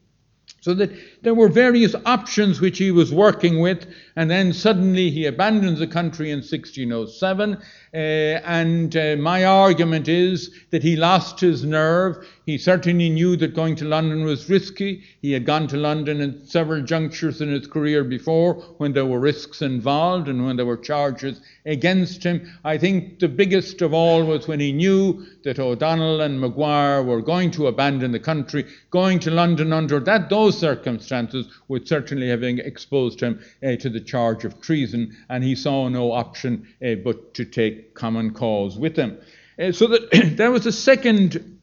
So 0.65 0.73
that 0.73 0.89
there 1.21 1.36
were 1.36 1.47
various 1.47 1.93
options 2.08 2.60
which 2.60 2.80
he 2.80 2.89
was 2.89 3.13
working 3.13 3.60
with, 3.60 3.86
and 4.15 4.32
then 4.32 4.51
suddenly 4.51 5.12
he 5.12 5.28
abandons 5.28 5.78
the 5.78 5.86
country 5.86 6.32
in 6.32 6.39
1607. 6.39 7.60
Uh, 7.95 8.41
and 8.43 8.97
uh, 8.97 9.15
my 9.17 9.45
argument 9.45 10.10
is 10.10 10.53
that 10.71 10.84
he 10.84 10.97
lost 10.97 11.39
his 11.39 11.63
nerve. 11.63 12.27
He 12.45 12.58
certainly 12.58 13.10
knew 13.10 13.38
that 13.38 13.55
going 13.55 13.77
to 13.77 13.86
London 13.86 14.25
was 14.25 14.49
risky. 14.49 15.01
He 15.21 15.31
had 15.31 15.45
gone 15.45 15.67
to 15.67 15.77
London 15.77 16.19
at 16.19 16.45
several 16.45 16.81
junctures 16.81 17.39
in 17.39 17.47
his 17.49 17.67
career 17.67 18.03
before 18.03 18.55
when 18.79 18.91
there 18.91 19.05
were 19.05 19.21
risks 19.21 19.62
involved 19.62 20.27
and 20.27 20.45
when 20.45 20.58
there 20.58 20.65
were 20.65 20.75
charges 20.75 21.39
against 21.65 22.21
him. 22.21 22.51
I 22.65 22.77
think 22.77 23.19
the 23.19 23.29
biggest 23.29 23.81
of 23.81 23.93
all 23.93 24.25
was 24.25 24.45
when 24.45 24.60
he 24.60 24.73
knew 24.73 25.25
that 25.45 25.58
O'Donnell 25.58 26.19
and 26.19 26.41
Maguire 26.41 27.01
were 27.01 27.21
going 27.21 27.49
to 27.51 27.67
abandon 27.67 28.12
the 28.12 28.19
country. 28.19 28.65
Going 28.91 29.19
to 29.19 29.31
London 29.31 29.71
under 29.71 30.01
that 30.01 30.29
those 30.29 30.58
circumstances 30.60 31.47
would 31.69 31.88
certainly 31.88 32.27
have 32.27 32.43
exposed 32.43 33.21
him 33.21 33.39
uh, 33.65 33.77
to 33.77 33.89
the 33.89 34.01
charge 34.01 34.43
of 34.43 34.60
treason, 34.60 35.15
and 35.29 35.45
he 35.45 35.55
saw 35.55 35.88
no 35.88 36.12
option 36.12 36.67
uh, 36.86 36.95
but 36.95 37.34
to 37.36 37.45
take 37.45 37.84
common 37.93 38.31
cause 38.33 38.77
with 38.77 38.95
them. 38.95 39.17
Uh, 39.59 39.71
so 39.71 39.87
that 39.87 40.33
there 40.37 40.51
was 40.51 40.65
a 40.65 40.71
second 40.71 41.59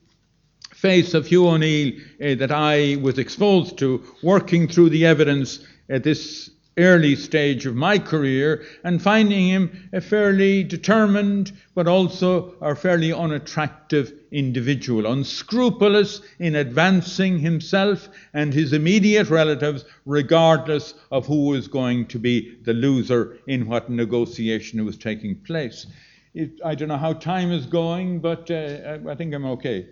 face 0.70 1.14
of 1.14 1.26
Hugh 1.26 1.48
O'Neill 1.48 1.92
uh, 2.20 2.34
that 2.34 2.50
I 2.50 2.96
was 3.00 3.18
exposed 3.18 3.78
to 3.78 4.02
working 4.22 4.68
through 4.68 4.90
the 4.90 5.06
evidence 5.06 5.60
at 5.88 6.02
this 6.02 6.50
early 6.78 7.14
stage 7.14 7.66
of 7.66 7.76
my 7.76 7.98
career 7.98 8.64
and 8.82 9.02
finding 9.02 9.48
him 9.48 9.90
a 9.92 10.00
fairly 10.00 10.64
determined 10.64 11.52
but 11.74 11.86
also 11.86 12.54
a 12.60 12.74
fairly 12.74 13.12
unattractive 13.12 14.12
individual, 14.30 15.06
unscrupulous 15.06 16.22
in 16.38 16.54
advancing 16.56 17.38
himself 17.38 18.08
and 18.32 18.54
his 18.54 18.72
immediate 18.72 19.28
relatives, 19.28 19.84
regardless 20.06 20.94
of 21.10 21.26
who 21.26 21.46
was 21.48 21.68
going 21.68 22.06
to 22.06 22.18
be 22.18 22.56
the 22.62 22.72
loser 22.72 23.38
in 23.46 23.66
what 23.66 23.90
negotiation 23.90 24.84
was 24.84 24.96
taking 24.96 25.36
place. 25.36 25.86
It, 26.34 26.60
I 26.64 26.74
don't 26.74 26.88
know 26.88 26.96
how 26.96 27.12
time 27.12 27.52
is 27.52 27.66
going, 27.66 28.20
but 28.20 28.50
uh, 28.50 28.98
I 29.08 29.14
think 29.14 29.34
I'm 29.34 29.44
okay. 29.46 29.86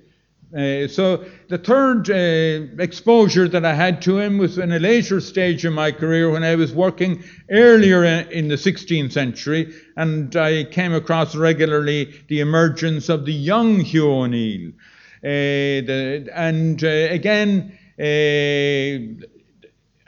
Uh, 0.52 0.88
so 0.88 1.24
the 1.48 1.58
third 1.58 2.10
uh, 2.10 2.82
exposure 2.82 3.46
that 3.46 3.64
I 3.64 3.72
had 3.72 4.02
to 4.02 4.18
him 4.18 4.36
was 4.38 4.58
in 4.58 4.72
a 4.72 4.80
later 4.80 5.20
stage 5.20 5.64
in 5.64 5.72
my 5.72 5.92
career 5.92 6.28
when 6.28 6.42
I 6.42 6.56
was 6.56 6.74
working 6.74 7.22
earlier 7.50 8.04
in 8.04 8.48
the 8.48 8.56
16th 8.56 9.12
century, 9.12 9.72
and 9.96 10.34
I 10.34 10.64
came 10.64 10.92
across 10.92 11.36
regularly 11.36 12.12
the 12.26 12.40
emergence 12.40 13.08
of 13.08 13.26
the 13.26 13.32
young 13.32 13.78
Hugh 13.78 14.10
O'Neill. 14.10 14.72
Uh, 15.22 15.86
the, 15.86 16.28
and 16.34 16.82
uh, 16.82 16.88
again, 16.88 17.78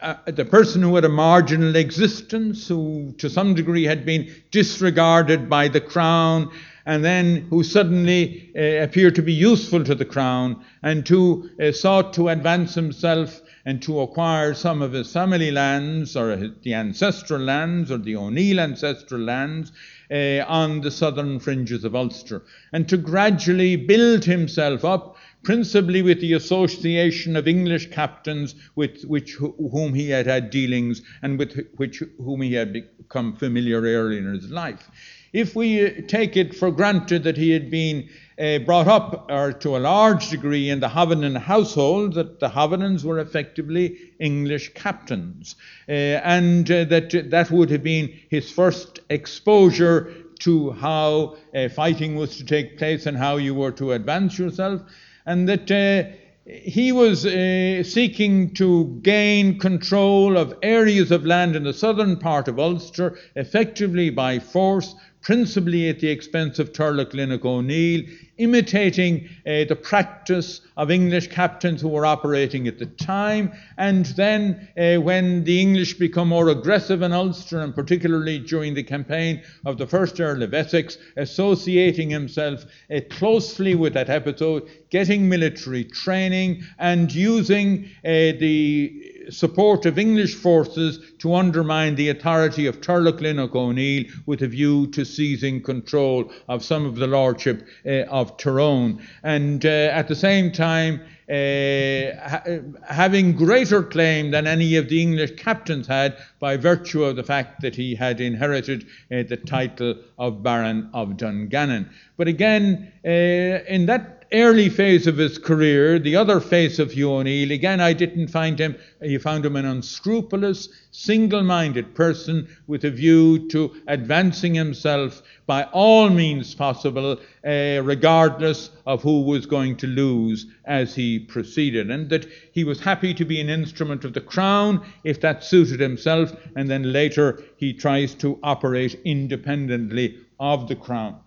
uh, 0.02 0.16
the 0.26 0.44
person 0.44 0.82
who 0.82 0.94
had 0.96 1.04
a 1.04 1.08
marginal 1.08 1.76
existence, 1.76 2.68
who 2.68 3.14
to 3.18 3.30
some 3.30 3.54
degree 3.54 3.84
had 3.84 4.04
been 4.04 4.34
disregarded 4.50 5.48
by 5.48 5.68
the 5.68 5.80
crown 5.80 6.50
and 6.84 7.04
then 7.04 7.46
who 7.50 7.62
suddenly 7.62 8.50
uh, 8.56 8.82
appeared 8.82 9.14
to 9.14 9.22
be 9.22 9.32
useful 9.32 9.84
to 9.84 9.94
the 9.94 10.04
crown 10.04 10.64
and 10.82 11.06
who 11.06 11.48
uh, 11.62 11.70
sought 11.70 12.12
to 12.12 12.28
advance 12.28 12.74
himself 12.74 13.40
and 13.64 13.80
to 13.80 14.00
acquire 14.00 14.54
some 14.54 14.82
of 14.82 14.92
his 14.92 15.12
family 15.12 15.52
lands 15.52 16.16
or 16.16 16.36
the 16.62 16.74
ancestral 16.74 17.40
lands 17.40 17.90
or 17.90 17.98
the 17.98 18.16
O'Neill 18.16 18.58
ancestral 18.58 19.20
lands 19.20 19.70
uh, 20.10 20.44
on 20.48 20.80
the 20.80 20.90
southern 20.90 21.38
fringes 21.38 21.84
of 21.84 21.94
Ulster. 21.94 22.42
And 22.72 22.88
to 22.88 22.96
gradually 22.96 23.76
build 23.76 24.24
himself 24.24 24.84
up 24.84 25.16
principally 25.42 26.02
with 26.02 26.20
the 26.20 26.34
association 26.34 27.36
of 27.36 27.48
English 27.48 27.90
captains 27.90 28.54
with 28.76 29.02
which 29.04 29.34
whom 29.34 29.94
he 29.94 30.10
had 30.10 30.26
had 30.26 30.50
dealings 30.50 31.02
and 31.22 31.38
with 31.38 31.66
which 31.76 32.02
whom 32.18 32.42
he 32.42 32.54
had 32.54 32.72
become 32.72 33.36
familiar 33.36 33.80
early 33.80 34.18
in 34.18 34.32
his 34.32 34.50
life. 34.50 34.90
If 35.32 35.56
we 35.56 35.86
uh, 35.86 35.90
take 36.08 36.36
it 36.36 36.54
for 36.54 36.70
granted 36.70 37.24
that 37.24 37.38
he 37.38 37.50
had 37.50 37.70
been 37.70 38.08
uh, 38.38 38.58
brought 38.58 38.86
up, 38.86 39.30
or 39.30 39.52
to 39.52 39.76
a 39.76 39.78
large 39.78 40.28
degree, 40.28 40.68
in 40.68 40.80
the 40.80 40.88
Hovenden 40.88 41.36
household, 41.36 42.14
that 42.14 42.38
the 42.38 42.50
Hovendens 42.50 43.02
were 43.02 43.18
effectively 43.18 43.96
English 44.20 44.74
captains, 44.74 45.56
uh, 45.88 45.92
and 45.92 46.70
uh, 46.70 46.84
that 46.84 47.30
that 47.30 47.50
would 47.50 47.70
have 47.70 47.82
been 47.82 48.12
his 48.28 48.50
first 48.50 49.00
exposure 49.08 50.12
to 50.40 50.72
how 50.72 51.36
uh, 51.54 51.68
fighting 51.68 52.16
was 52.16 52.36
to 52.36 52.44
take 52.44 52.76
place 52.76 53.06
and 53.06 53.16
how 53.16 53.36
you 53.36 53.54
were 53.54 53.72
to 53.72 53.92
advance 53.92 54.38
yourself. 54.38 54.82
And 55.26 55.48
that 55.48 55.70
uh, 55.70 56.10
he 56.46 56.90
was 56.90 57.24
uh, 57.24 57.82
seeking 57.84 58.52
to 58.54 58.98
gain 59.02 59.58
control 59.58 60.36
of 60.36 60.54
areas 60.62 61.10
of 61.10 61.24
land 61.24 61.54
in 61.54 61.62
the 61.62 61.72
southern 61.72 62.16
part 62.16 62.48
of 62.48 62.58
Ulster, 62.58 63.16
effectively 63.36 64.10
by 64.10 64.38
force, 64.38 64.94
principally 65.22 65.88
at 65.88 66.00
the 66.00 66.08
expense 66.08 66.58
of 66.58 66.72
Turlough 66.72 67.44
O'Neill, 67.44 68.04
imitating 68.38 69.28
uh, 69.46 69.64
the 69.68 69.78
practice 69.80 70.62
of 70.76 70.90
English 70.90 71.28
captains 71.28 71.80
who 71.80 71.88
were 71.88 72.04
operating 72.04 72.66
at 72.66 72.78
the 72.78 72.86
time. 72.86 73.52
And 73.78 74.06
then, 74.06 74.68
uh, 74.76 75.00
when 75.00 75.44
the 75.44 75.60
English 75.60 75.94
become 75.94 76.28
more 76.28 76.48
aggressive 76.48 77.02
in 77.02 77.12
Ulster, 77.12 77.60
and 77.60 77.74
particularly 77.74 78.40
during 78.40 78.74
the 78.74 78.82
campaign 78.82 79.42
of 79.64 79.78
the 79.78 79.86
first 79.86 80.20
Earl 80.20 80.42
of 80.42 80.54
Essex, 80.54 80.98
associating 81.16 82.10
himself 82.10 82.64
uh, 82.94 83.00
closely 83.10 83.76
with 83.76 83.94
that 83.94 84.10
episode, 84.10 84.68
getting 84.90 85.28
military 85.28 85.84
training, 85.84 86.64
and 86.78 87.14
using 87.14 87.88
the 88.02 89.11
support 89.30 89.86
of 89.86 89.98
English 89.98 90.34
forces 90.34 91.00
to 91.18 91.34
undermine 91.34 91.94
the 91.94 92.08
authority 92.08 92.66
of 92.66 92.80
Turlough 92.80 93.54
O'Neill 93.54 94.04
with 94.26 94.42
a 94.42 94.48
view 94.48 94.86
to 94.88 95.04
seizing 95.04 95.62
control 95.62 96.30
of 96.48 96.64
some 96.64 96.86
of 96.86 96.96
the 96.96 97.06
lordship 97.06 97.66
uh, 97.86 98.02
of 98.10 98.36
Tyrone. 98.36 99.02
And 99.22 99.64
uh, 99.64 99.68
at 99.68 100.08
the 100.08 100.16
same 100.16 100.52
time, 100.52 101.00
uh, 101.28 102.28
ha- 102.28 102.44
having 102.88 103.32
greater 103.32 103.82
claim 103.82 104.30
than 104.32 104.46
any 104.46 104.76
of 104.76 104.88
the 104.88 105.00
English 105.00 105.36
captains 105.36 105.86
had 105.86 106.16
by 106.40 106.56
virtue 106.56 107.04
of 107.04 107.16
the 107.16 107.22
fact 107.22 107.62
that 107.62 107.74
he 107.74 107.94
had 107.94 108.20
inherited 108.20 108.84
uh, 108.84 109.22
the 109.22 109.40
title 109.46 109.94
of 110.18 110.42
Baron 110.42 110.90
of 110.92 111.16
Dungannon. 111.16 111.88
But 112.16 112.28
again, 112.28 112.92
uh, 113.04 113.08
in 113.08 113.86
that 113.86 114.21
early 114.32 114.68
phase 114.68 115.06
of 115.06 115.16
his 115.16 115.38
career, 115.38 115.98
the 115.98 116.16
other 116.16 116.40
face 116.40 116.78
of 116.78 116.92
Hugh 116.92 117.12
O'Neill, 117.12 117.52
again, 117.52 117.80
I 117.80 117.92
didn't 117.92 118.28
find 118.28 118.58
him, 118.58 118.76
you 119.00 119.18
found 119.18 119.44
him 119.44 119.56
an 119.56 119.64
unscrupulous, 119.64 120.68
single 120.90 121.42
minded 121.42 121.94
person 121.94 122.48
with 122.66 122.84
a 122.84 122.90
view 122.90 123.48
to 123.50 123.74
advancing 123.88 124.54
himself 124.54 125.22
by 125.46 125.64
all 125.72 126.08
means 126.08 126.54
possible, 126.54 127.18
uh, 127.46 127.82
regardless 127.82 128.70
of 128.86 129.02
who 129.02 129.22
was 129.22 129.46
going 129.46 129.76
to 129.76 129.86
lose 129.86 130.46
as 130.64 130.94
he 130.94 131.18
proceeded. 131.18 131.90
And 131.90 132.08
that 132.10 132.26
he 132.52 132.64
was 132.64 132.80
happy 132.80 133.14
to 133.14 133.24
be 133.24 133.40
an 133.40 133.48
instrument 133.48 134.04
of 134.04 134.14
the 134.14 134.20
crown 134.20 134.84
if 135.04 135.20
that 135.20 135.44
suited 135.44 135.80
himself, 135.80 136.34
and 136.56 136.70
then 136.70 136.92
later 136.92 137.42
he 137.56 137.72
tries 137.72 138.14
to 138.16 138.38
operate 138.42 139.00
independently 139.04 140.18
of 140.40 140.68
the 140.68 140.76
crown. 140.76 141.18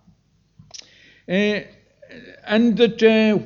Uh, 1.28 1.60
and 2.44 2.76
that 2.76 3.02
uh, 3.02 3.38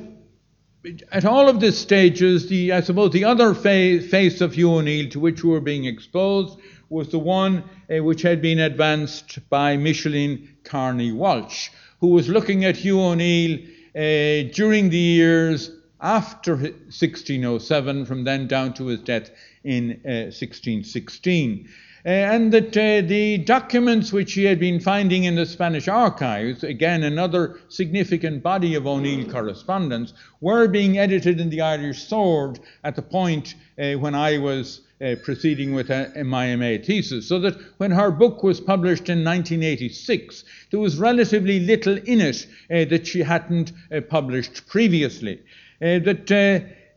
at 1.11 1.25
all 1.25 1.47
of 1.47 1.59
these 1.59 1.77
stages, 1.77 2.47
the 2.49 2.71
I 2.71 2.81
suppose 2.81 3.11
the 3.11 3.25
other 3.25 3.53
fa- 3.53 4.01
face 4.01 4.41
of 4.41 4.53
Hugh 4.53 4.73
O'Neill 4.73 5.09
to 5.11 5.19
which 5.19 5.43
we 5.43 5.49
were 5.51 5.61
being 5.61 5.85
exposed 5.85 6.59
was 6.89 7.09
the 7.09 7.19
one 7.19 7.63
uh, 7.89 8.03
which 8.03 8.21
had 8.21 8.41
been 8.41 8.59
advanced 8.59 9.39
by 9.49 9.77
Micheline 9.77 10.55
Kerney 10.63 11.11
Walsh, 11.11 11.69
who 11.99 12.07
was 12.07 12.27
looking 12.27 12.65
at 12.65 12.77
Hugh 12.77 12.99
O'Neill 12.99 13.59
uh, 13.95 14.51
during 14.53 14.89
the 14.89 14.97
years 14.97 15.71
after 16.01 16.55
1607, 16.55 18.05
from 18.05 18.23
then 18.23 18.47
down 18.47 18.73
to 18.73 18.87
his 18.87 18.99
death 19.01 19.29
in 19.63 19.99
1616. 20.03 21.65
Uh, 21.65 21.69
uh, 21.69 21.71
and 22.03 22.51
that 22.51 22.75
uh, 22.75 23.07
the 23.07 23.37
documents 23.39 24.11
which 24.11 24.33
he 24.33 24.45
had 24.45 24.59
been 24.59 24.79
finding 24.79 25.25
in 25.25 25.35
the 25.35 25.45
Spanish 25.45 25.87
archives, 25.87 26.63
again 26.63 27.03
another 27.03 27.59
significant 27.69 28.41
body 28.41 28.75
of 28.75 28.87
O'Neill 28.87 29.29
correspondence, 29.29 30.13
were 30.39 30.67
being 30.67 30.97
edited 30.97 31.39
in 31.39 31.49
the 31.49 31.61
Irish 31.61 32.03
Sword 32.03 32.59
at 32.83 32.95
the 32.95 33.01
point 33.01 33.55
uh, 33.79 33.93
when 33.93 34.15
I 34.15 34.37
was 34.37 34.81
uh, 35.01 35.15
proceeding 35.23 35.73
with 35.73 35.89
a, 35.89 36.11
a, 36.15 36.23
my 36.23 36.55
MA 36.55 36.77
thesis. 36.83 37.27
So 37.27 37.39
that 37.39 37.57
when 37.77 37.91
her 37.91 38.11
book 38.11 38.43
was 38.43 38.59
published 38.59 39.09
in 39.09 39.23
1986, 39.23 40.43
there 40.71 40.79
was 40.79 40.97
relatively 40.97 41.59
little 41.59 41.97
in 41.97 42.21
it 42.21 42.47
uh, 42.69 42.85
that 42.85 43.07
she 43.07 43.19
hadn't 43.19 43.71
uh, 43.91 44.01
published 44.01 44.67
previously. 44.67 45.39
that 45.79 46.27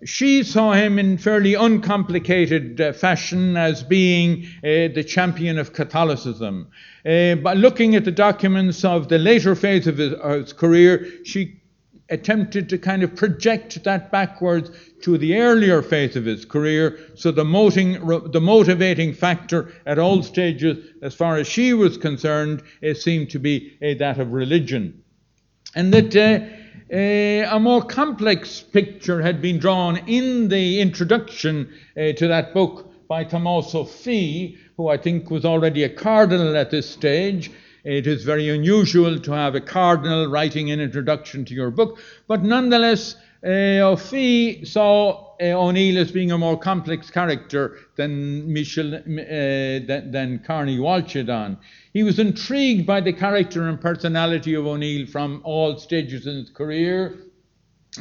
she 0.04 0.42
saw 0.42 0.72
him 0.72 0.98
in 0.98 1.16
fairly 1.16 1.54
uncomplicated 1.54 2.80
uh, 2.80 2.92
fashion 2.92 3.56
as 3.56 3.82
being 3.82 4.44
uh, 4.58 4.92
the 4.94 5.04
champion 5.06 5.58
of 5.58 5.72
Catholicism. 5.72 6.68
Uh, 7.06 7.34
by 7.36 7.54
looking 7.54 7.94
at 7.94 8.04
the 8.04 8.10
documents 8.10 8.84
of 8.84 9.08
the 9.08 9.18
later 9.18 9.54
phase 9.54 9.86
of 9.86 9.98
his, 9.98 10.12
of 10.14 10.40
his, 10.42 10.52
career, 10.52 11.10
she 11.24 11.60
attempted 12.10 12.68
to 12.68 12.76
kind 12.76 13.02
of 13.02 13.16
project 13.16 13.82
that 13.84 14.12
backwards 14.12 14.70
to 15.02 15.16
the 15.16 15.36
earlier 15.36 15.80
phase 15.80 16.16
of 16.16 16.24
his 16.26 16.44
career. 16.44 16.98
So 17.14 17.30
the, 17.30 17.44
moting, 17.44 17.92
the 18.30 18.40
motivating 18.40 19.14
factor 19.14 19.72
at 19.86 19.98
all 19.98 20.22
stages, 20.22 20.86
as 21.00 21.14
far 21.14 21.36
as 21.36 21.46
she 21.46 21.72
was 21.72 21.96
concerned, 21.96 22.62
seemed 22.94 23.30
to 23.30 23.38
be 23.38 23.78
uh, 23.82 23.98
that 23.98 24.18
of 24.18 24.32
religion. 24.32 25.02
And 25.74 25.92
that 25.94 26.14
uh, 26.14 26.63
a 26.90 27.59
more 27.61 27.83
complex 27.83 28.61
picture 28.61 29.23
had 29.23 29.40
been 29.40 29.59
drawn 29.59 29.97
in 30.07 30.49
the 30.49 30.81
introduction 30.81 31.73
uh, 31.97 32.12
to 32.12 32.29
that 32.29 32.53
book 32.53 32.90
by 33.09 33.25
Tomás 33.25 33.75
Ó 33.75 33.87
Fiaich, 33.87 34.59
who 34.77 34.88
I 34.88 34.97
think 34.97 35.31
was 35.31 35.44
already 35.44 35.85
a 35.85 35.88
cardinal 35.88 36.57
at 36.57 36.70
this 36.70 36.88
stage. 36.88 37.51
It 37.85 38.07
is 38.07 38.25
very 38.25 38.49
unusual 38.49 39.18
to 39.18 39.33
have 39.33 39.55
a 39.55 39.61
cardinal 39.61 40.27
writing 40.29 40.70
an 40.70 40.81
introduction 40.81 41.44
to 41.47 41.55
your 41.55 41.70
book, 41.70 41.99
but 42.27 42.42
nonetheless, 42.42 43.16
uh, 43.42 43.81
Ó 43.85 43.97
Fiaich 43.97 44.66
saw 44.66 45.23
O'Neill 45.40 45.99
as 45.99 46.12
being 46.12 46.33
a 46.33 46.38
more 46.38 46.59
complex 46.59 47.11
character 47.11 47.77
than 47.97 48.53
Michel, 48.53 48.94
uh, 48.94 48.99
than, 49.07 50.11
than 50.11 50.38
Kerney 50.40 50.79
Walsh 50.79 51.14
had 51.14 51.27
done. 51.27 51.59
He 51.92 52.03
was 52.03 52.18
intrigued 52.18 52.87
by 52.87 53.01
the 53.01 53.12
character 53.12 53.68
and 53.68 53.81
personality 53.81 54.55
of 54.55 54.66
O'Neill 54.66 55.07
from 55.07 55.40
all 55.44 55.79
stages 55.79 56.27
in 56.27 56.37
his 56.37 56.51
career. 56.51 57.18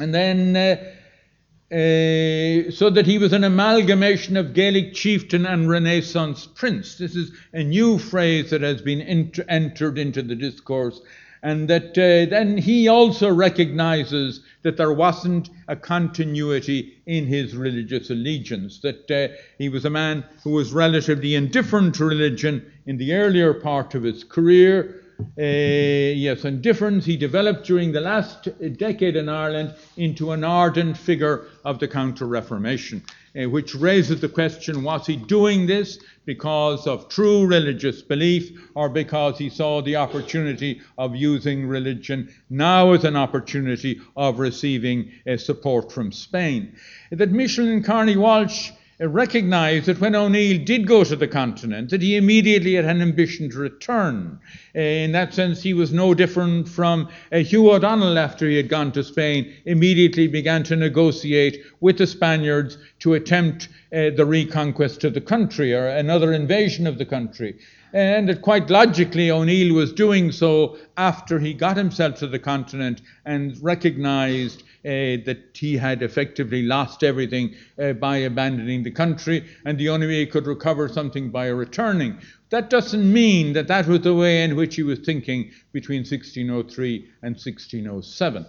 And 0.00 0.14
then, 0.14 0.56
uh, 0.56 1.74
uh, 1.74 2.70
so 2.70 2.90
that 2.90 3.06
he 3.06 3.18
was 3.18 3.32
an 3.32 3.44
amalgamation 3.44 4.36
of 4.36 4.54
Gaelic 4.54 4.94
chieftain 4.94 5.46
and 5.46 5.68
Renaissance 5.68 6.46
prince. 6.46 6.96
This 6.96 7.16
is 7.16 7.32
a 7.52 7.62
new 7.62 7.98
phrase 7.98 8.50
that 8.50 8.62
has 8.62 8.82
been 8.82 9.00
ent- 9.00 9.40
entered 9.48 9.98
into 9.98 10.22
the 10.22 10.34
discourse 10.34 11.00
and 11.44 11.68
that 11.68 11.90
uh, 11.90 12.28
then 12.30 12.56
he 12.56 12.88
also 12.88 13.32
recognizes 13.32 14.40
that 14.62 14.78
there 14.78 14.94
wasn't 14.94 15.50
a 15.68 15.76
continuity 15.76 16.94
in 17.04 17.26
his 17.26 17.54
religious 17.54 18.08
allegiance, 18.08 18.80
that 18.80 19.10
uh, 19.10 19.28
he 19.58 19.68
was 19.68 19.84
a 19.84 19.90
man 19.90 20.24
who 20.42 20.52
was 20.52 20.72
relatively 20.72 21.34
indifferent 21.34 21.94
to 21.94 22.06
religion 22.06 22.64
in 22.86 22.96
the 22.96 23.12
earlier 23.12 23.52
part 23.52 23.94
of 23.94 24.02
his 24.02 24.24
career. 24.24 25.02
Uh, 25.38 26.16
yes, 26.16 26.46
indifference 26.46 27.04
he 27.04 27.16
developed 27.16 27.66
during 27.66 27.92
the 27.92 28.00
last 28.00 28.48
decade 28.78 29.14
in 29.14 29.28
Ireland 29.28 29.74
into 29.98 30.32
an 30.32 30.44
ardent 30.44 30.96
figure 30.96 31.44
of 31.62 31.78
the 31.78 31.86
Counter 31.86 32.26
Reformation 32.26 33.04
which 33.34 33.74
raises 33.74 34.20
the 34.20 34.28
question 34.28 34.84
was 34.84 35.06
he 35.06 35.16
doing 35.16 35.66
this 35.66 35.98
because 36.24 36.86
of 36.86 37.08
true 37.08 37.46
religious 37.46 38.00
belief 38.00 38.70
or 38.74 38.88
because 38.88 39.38
he 39.38 39.50
saw 39.50 39.82
the 39.82 39.96
opportunity 39.96 40.80
of 40.96 41.16
using 41.16 41.66
religion 41.66 42.32
now 42.48 42.92
as 42.92 43.04
an 43.04 43.16
opportunity 43.16 44.00
of 44.16 44.38
receiving 44.38 45.10
uh, 45.28 45.36
support 45.36 45.90
from 45.90 46.12
Spain? 46.12 46.76
That 47.10 47.32
Micheline 47.32 47.82
Kerney 47.82 48.16
Walsh 48.16 48.70
recognized 49.00 49.86
that 49.86 50.00
when 50.00 50.14
O'Neill 50.14 50.64
did 50.64 50.86
go 50.86 51.02
to 51.02 51.16
the 51.16 51.26
continent, 51.26 51.90
that 51.90 52.02
he 52.02 52.16
immediately 52.16 52.74
had 52.74 52.84
an 52.84 53.02
ambition 53.02 53.50
to 53.50 53.58
return. 53.58 54.38
In 54.74 55.12
that 55.12 55.34
sense, 55.34 55.62
he 55.62 55.74
was 55.74 55.92
no 55.92 56.14
different 56.14 56.68
from 56.68 57.08
uh, 57.32 57.38
Hugh 57.38 57.72
O'Donnell 57.72 58.18
after 58.18 58.48
he 58.48 58.56
had 58.56 58.68
gone 58.68 58.92
to 58.92 59.02
Spain, 59.02 59.52
immediately 59.64 60.28
began 60.28 60.62
to 60.64 60.76
negotiate 60.76 61.64
with 61.80 61.98
the 61.98 62.06
Spaniards 62.06 62.78
to 63.00 63.14
attempt 63.14 63.68
uh, 63.92 64.10
the 64.10 64.26
reconquest 64.26 65.04
of 65.04 65.14
the 65.14 65.20
country 65.20 65.74
or 65.74 65.88
another 65.88 66.32
invasion 66.32 66.86
of 66.86 66.98
the 66.98 67.06
country. 67.06 67.56
And 67.92 68.28
that 68.28 68.42
quite 68.42 68.70
logically, 68.70 69.30
O'Neill 69.30 69.74
was 69.74 69.92
doing 69.92 70.32
so 70.32 70.76
after 70.96 71.38
he 71.38 71.54
got 71.54 71.76
himself 71.76 72.16
to 72.16 72.26
the 72.26 72.40
continent 72.40 73.02
and 73.24 73.56
recognized 73.62 74.64
that 74.84 75.38
he 75.54 75.76
had 75.76 76.02
effectively 76.02 76.62
lost 76.62 77.02
everything 77.02 77.54
uh, 77.78 77.92
by 77.94 78.18
abandoning 78.18 78.82
the 78.82 78.90
country, 78.90 79.44
and 79.64 79.78
the 79.78 79.88
only 79.88 80.06
way 80.06 80.20
he 80.20 80.26
could 80.26 80.46
recover 80.46 80.88
something 80.88 81.30
by 81.30 81.46
returning. 81.46 82.18
That 82.50 82.70
doesn't 82.70 83.12
mean 83.12 83.54
that 83.54 83.68
that 83.68 83.86
was 83.86 84.02
the 84.02 84.14
way 84.14 84.44
in 84.44 84.56
which 84.56 84.76
he 84.76 84.82
was 84.82 85.00
thinking 85.00 85.50
between 85.72 86.00
1603 86.00 87.08
and 87.22 87.34
1607. 87.34 88.44
Uh, 88.44 88.46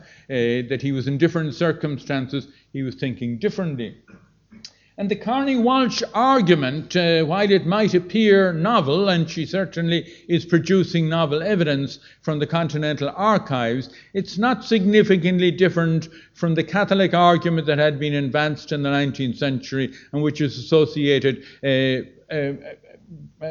that 0.70 0.82
he 0.82 0.92
was 0.92 1.08
in 1.08 1.18
different 1.18 1.56
circumstances, 1.56 2.48
he 2.74 2.84
was 2.84 2.96
thinking 2.96 3.40
differently. 3.40 3.96
And 4.98 5.12
the 5.12 5.16
Kerney 5.18 5.58
Walsh 5.58 6.02
argument, 6.14 6.96
uh, 6.96 7.26
while 7.26 7.52
it 7.52 7.66
might 7.66 7.94
appear 7.94 8.54
novel, 8.54 9.10
and 9.10 9.30
she 9.30 9.46
certainly 9.46 10.08
is 10.30 10.46
producing 10.46 11.10
novel 11.10 11.44
evidence 11.44 12.00
from 12.22 12.40
the 12.40 12.48
Continental 12.48 13.12
Archives, 13.14 13.90
it's 14.14 14.38
not 14.38 14.64
significantly 14.64 15.52
different 15.52 16.08
from 16.34 16.56
the 16.56 16.64
Catholic 16.64 17.14
argument 17.14 17.68
that 17.68 17.78
had 17.78 18.00
been 18.00 18.14
advanced 18.14 18.72
in 18.72 18.84
the 18.84 18.90
19th 18.90 19.38
century 19.38 19.94
and 20.14 20.24
which 20.24 20.40
is 20.40 20.58
associated 20.58 21.44
uh, 21.62 22.34
uh, 22.34 22.54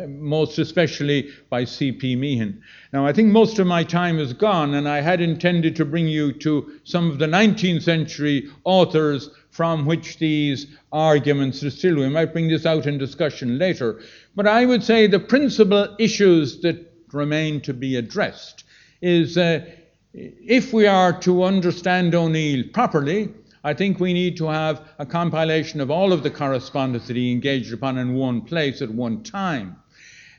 most 0.08 0.58
especially 0.58 1.30
by 1.50 1.64
C.P. 1.64 2.16
Meehan. 2.16 2.62
Now, 2.92 3.06
I 3.06 3.12
think 3.12 3.30
most 3.30 3.58
of 3.58 3.66
my 3.66 3.84
time 3.84 4.18
is 4.18 4.32
gone, 4.32 4.74
and 4.74 4.88
I 4.88 5.00
had 5.00 5.20
intended 5.20 5.76
to 5.76 5.84
bring 5.84 6.08
you 6.08 6.32
to 6.32 6.80
some 6.84 7.10
of 7.10 7.18
the 7.18 7.26
19th 7.26 7.82
century 7.82 8.48
authors 8.64 9.30
from 9.50 9.86
which 9.86 10.18
these 10.18 10.66
arguments 10.90 11.60
distill. 11.60 11.96
We 11.96 12.08
might 12.08 12.32
bring 12.32 12.48
this 12.48 12.66
out 12.66 12.86
in 12.86 12.98
discussion 12.98 13.58
later. 13.58 14.00
But 14.34 14.48
I 14.48 14.66
would 14.66 14.82
say 14.82 15.06
the 15.06 15.20
principal 15.20 15.94
issues 15.98 16.60
that 16.62 16.92
remain 17.12 17.60
to 17.60 17.72
be 17.72 17.96
addressed 17.96 18.64
is 19.00 19.38
uh, 19.38 19.64
if 20.12 20.72
we 20.72 20.86
are 20.86 21.12
to 21.20 21.44
understand 21.44 22.14
O'Neill 22.14 22.64
properly, 22.72 23.32
I 23.64 23.72
think 23.72 23.98
we 23.98 24.12
need 24.12 24.36
to 24.36 24.46
have 24.48 24.82
a 24.98 25.06
compilation 25.06 25.80
of 25.80 25.90
all 25.90 26.12
of 26.12 26.22
the 26.22 26.30
correspondence 26.30 27.06
that 27.06 27.16
he 27.16 27.32
engaged 27.32 27.72
upon 27.72 27.96
in 27.96 28.14
one 28.14 28.42
place 28.42 28.82
at 28.82 28.90
one 28.90 29.22
time. 29.22 29.76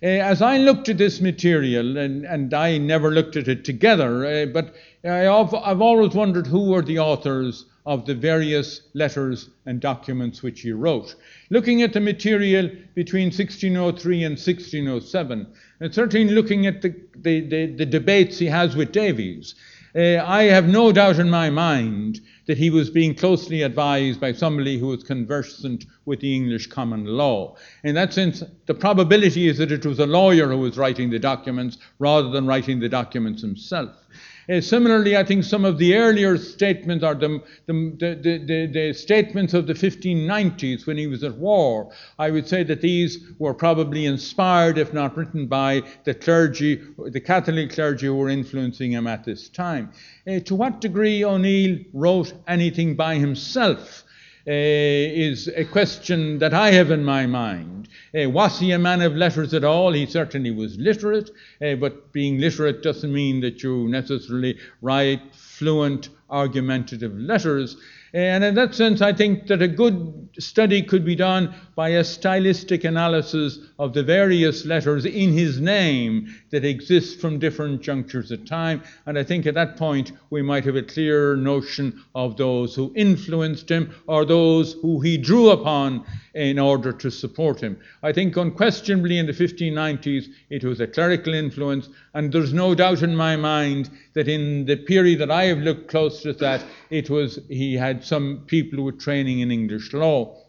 Uh, 0.03 0.07
as 0.07 0.43
I 0.43 0.59
looked 0.59 0.89
at 0.89 0.99
this 0.99 1.19
material, 1.19 1.97
and, 1.97 2.25
and 2.25 2.53
I 2.53 2.77
never 2.77 3.09
looked 3.09 3.35
at 3.35 3.47
it 3.47 3.65
together, 3.65 4.25
uh, 4.25 4.45
but 4.45 4.75
I've, 5.03 5.53
I've 5.55 5.81
always 5.81 6.13
wondered 6.13 6.45
who 6.45 6.69
were 6.69 6.83
the 6.83 6.99
authors 6.99 7.65
of 7.87 8.05
the 8.05 8.13
various 8.13 8.81
letters 8.93 9.49
and 9.65 9.79
documents 9.79 10.43
which 10.43 10.61
he 10.61 10.71
wrote. 10.71 11.15
Looking 11.49 11.81
at 11.81 11.93
the 11.93 12.01
material 12.01 12.69
between 12.93 13.27
1603 13.27 14.23
and 14.23 14.33
1607, 14.33 15.47
and 15.79 15.93
certainly 15.93 16.33
looking 16.33 16.67
at 16.67 16.81
the, 16.81 16.95
the, 17.15 17.41
the, 17.41 17.65
the 17.67 17.85
debates 17.85 18.37
he 18.37 18.47
has 18.47 18.75
with 18.75 18.91
Davies, 18.91 19.55
uh, 19.95 20.23
I 20.25 20.43
have 20.43 20.67
no 20.67 20.91
doubt 20.91 21.19
in 21.19 21.29
my 21.29 21.49
mind 21.49 22.21
that 22.47 22.57
he 22.57 22.69
was 22.69 22.89
being 22.89 23.15
closely 23.15 23.63
advised 23.63 24.19
by 24.19 24.31
somebody 24.31 24.77
who 24.77 24.87
was 24.87 25.03
conversant 25.03 25.85
with 26.05 26.19
the 26.19 26.35
English 26.35 26.67
common 26.67 27.05
law. 27.05 27.55
In 27.83 27.95
that 27.95 28.13
sense, 28.13 28.43
the 28.65 28.73
probability 28.73 29.47
is 29.47 29.57
that 29.57 29.71
it 29.71 29.85
was 29.85 29.99
a 29.99 30.05
lawyer 30.05 30.49
who 30.49 30.59
was 30.59 30.77
writing 30.77 31.09
the 31.09 31.19
documents 31.19 31.77
rather 31.99 32.29
than 32.29 32.45
writing 32.45 32.79
the 32.79 32.89
documents 32.89 33.41
himself. 33.41 33.95
Uh, 34.47 34.61
similarly, 34.61 35.17
I 35.17 35.23
think 35.23 35.43
some 35.43 35.65
of 35.65 35.77
the 35.77 35.95
earlier 35.95 36.37
statements 36.37 37.03
are 37.03 37.15
the, 37.15 37.41
the, 37.65 37.95
the, 37.97 38.67
the, 38.71 38.93
statements 38.93 39.53
of 39.53 39.65
the 39.65 39.73
1590s 39.73 40.85
when 40.85 40.97
he 40.97 41.07
was 41.07 41.23
at 41.23 41.35
war. 41.35 41.91
I 42.19 42.29
would 42.29 42.47
say 42.47 42.63
that 42.63 42.81
these 42.81 43.19
were 43.39 43.53
probably 43.53 44.05
inspired, 44.05 44.77
if 44.77 44.93
not 44.93 45.17
written 45.17 45.47
by, 45.47 45.81
the 46.03 46.13
clergy, 46.13 46.81
the 46.97 47.21
Catholic 47.21 47.71
clergy 47.71 48.05
who 48.05 48.15
were 48.15 48.29
influencing 48.29 48.91
him 48.91 49.07
at 49.07 49.23
this 49.23 49.49
time. 49.49 49.91
Uh, 50.27 50.39
to 50.39 50.53
what 50.53 50.81
degree 50.81 51.23
O'Neill 51.23 51.79
wrote 51.93 52.33
anything 52.47 52.95
by 52.95 53.15
himself 53.15 54.03
uh, 54.47 54.51
is 54.51 55.47
a 55.47 55.65
question 55.65 56.37
that 56.37 56.53
I 56.53 56.71
have 56.71 56.91
in 56.91 57.03
my 57.03 57.25
mind. 57.25 57.84
Uh, 58.15 58.29
was 58.29 58.59
he 58.59 58.71
a 58.71 58.79
man 58.79 59.01
of 59.01 59.15
letters 59.15 59.53
at 59.53 59.63
all? 59.63 59.91
He 59.91 60.05
certainly 60.05 60.51
was 60.51 60.77
literate, 60.77 61.29
uh, 61.61 61.75
but 61.75 62.13
being 62.13 62.39
literate 62.39 62.81
doesn't 62.81 63.11
mean 63.11 63.41
that 63.41 63.61
you 63.61 63.89
necessarily 63.89 64.57
write 64.81 65.21
fluent, 65.33 66.09
argumentative 66.29 67.17
letters. 67.17 67.77
And 68.13 68.45
in 68.45 68.55
that 68.55 68.73
sense, 68.73 69.01
I 69.01 69.11
think 69.11 69.47
that 69.47 69.61
a 69.61 69.67
good 69.67 70.29
study 70.39 70.81
could 70.81 71.03
be 71.03 71.15
done 71.15 71.53
by 71.75 71.89
a 71.89 72.03
stylistic 72.03 72.85
analysis 72.85 73.59
of 73.77 73.93
the 73.93 74.03
various 74.03 74.65
letters 74.65 75.05
in 75.05 75.33
his 75.33 75.59
name 75.59 76.33
that 76.51 76.63
exist 76.63 77.19
from 77.19 77.39
different 77.39 77.81
junctures 77.81 78.31
of 78.31 78.45
time. 78.45 78.83
And 79.05 79.19
I 79.19 79.23
think 79.23 79.45
at 79.45 79.55
that 79.55 79.75
point, 79.75 80.13
we 80.29 80.41
might 80.41 80.63
have 80.63 80.77
a 80.77 80.83
clearer 80.83 81.35
notion 81.35 82.01
of 82.15 82.37
those 82.37 82.73
who 82.73 82.93
influenced 82.95 83.69
him 83.69 83.93
or 84.07 84.23
those 84.23 84.73
who 84.81 85.01
he 85.01 85.17
drew 85.17 85.49
upon 85.49 86.05
in 86.35 86.59
order 86.59 86.91
to 86.91 87.09
support 87.09 87.61
him. 87.61 87.79
I 88.03 88.11
think 88.11 88.35
unquestionably 88.35 89.17
in 89.17 89.25
the 89.25 89.31
1590s, 89.31 90.27
it 90.49 90.65
was 90.65 90.81
a 90.81 90.87
clerical 90.87 91.33
influence. 91.33 91.87
And 92.13 92.31
there's 92.31 92.53
no 92.53 92.75
doubt 92.75 93.01
in 93.01 93.15
my 93.15 93.37
mind 93.37 93.89
that 94.13 94.27
in 94.27 94.65
the 94.65 94.75
period 94.75 95.19
that 95.19 95.31
I 95.31 95.45
have 95.45 95.59
looked 95.59 95.87
close 95.87 96.21
to 96.23 96.33
that, 96.33 96.63
it 96.89 97.09
was 97.09 97.39
he 97.47 97.75
had 97.75 98.03
some 98.03 98.43
people 98.47 98.83
with 98.83 98.99
training 98.99 99.39
in 99.39 99.49
English 99.49 99.93
law. 99.93 100.44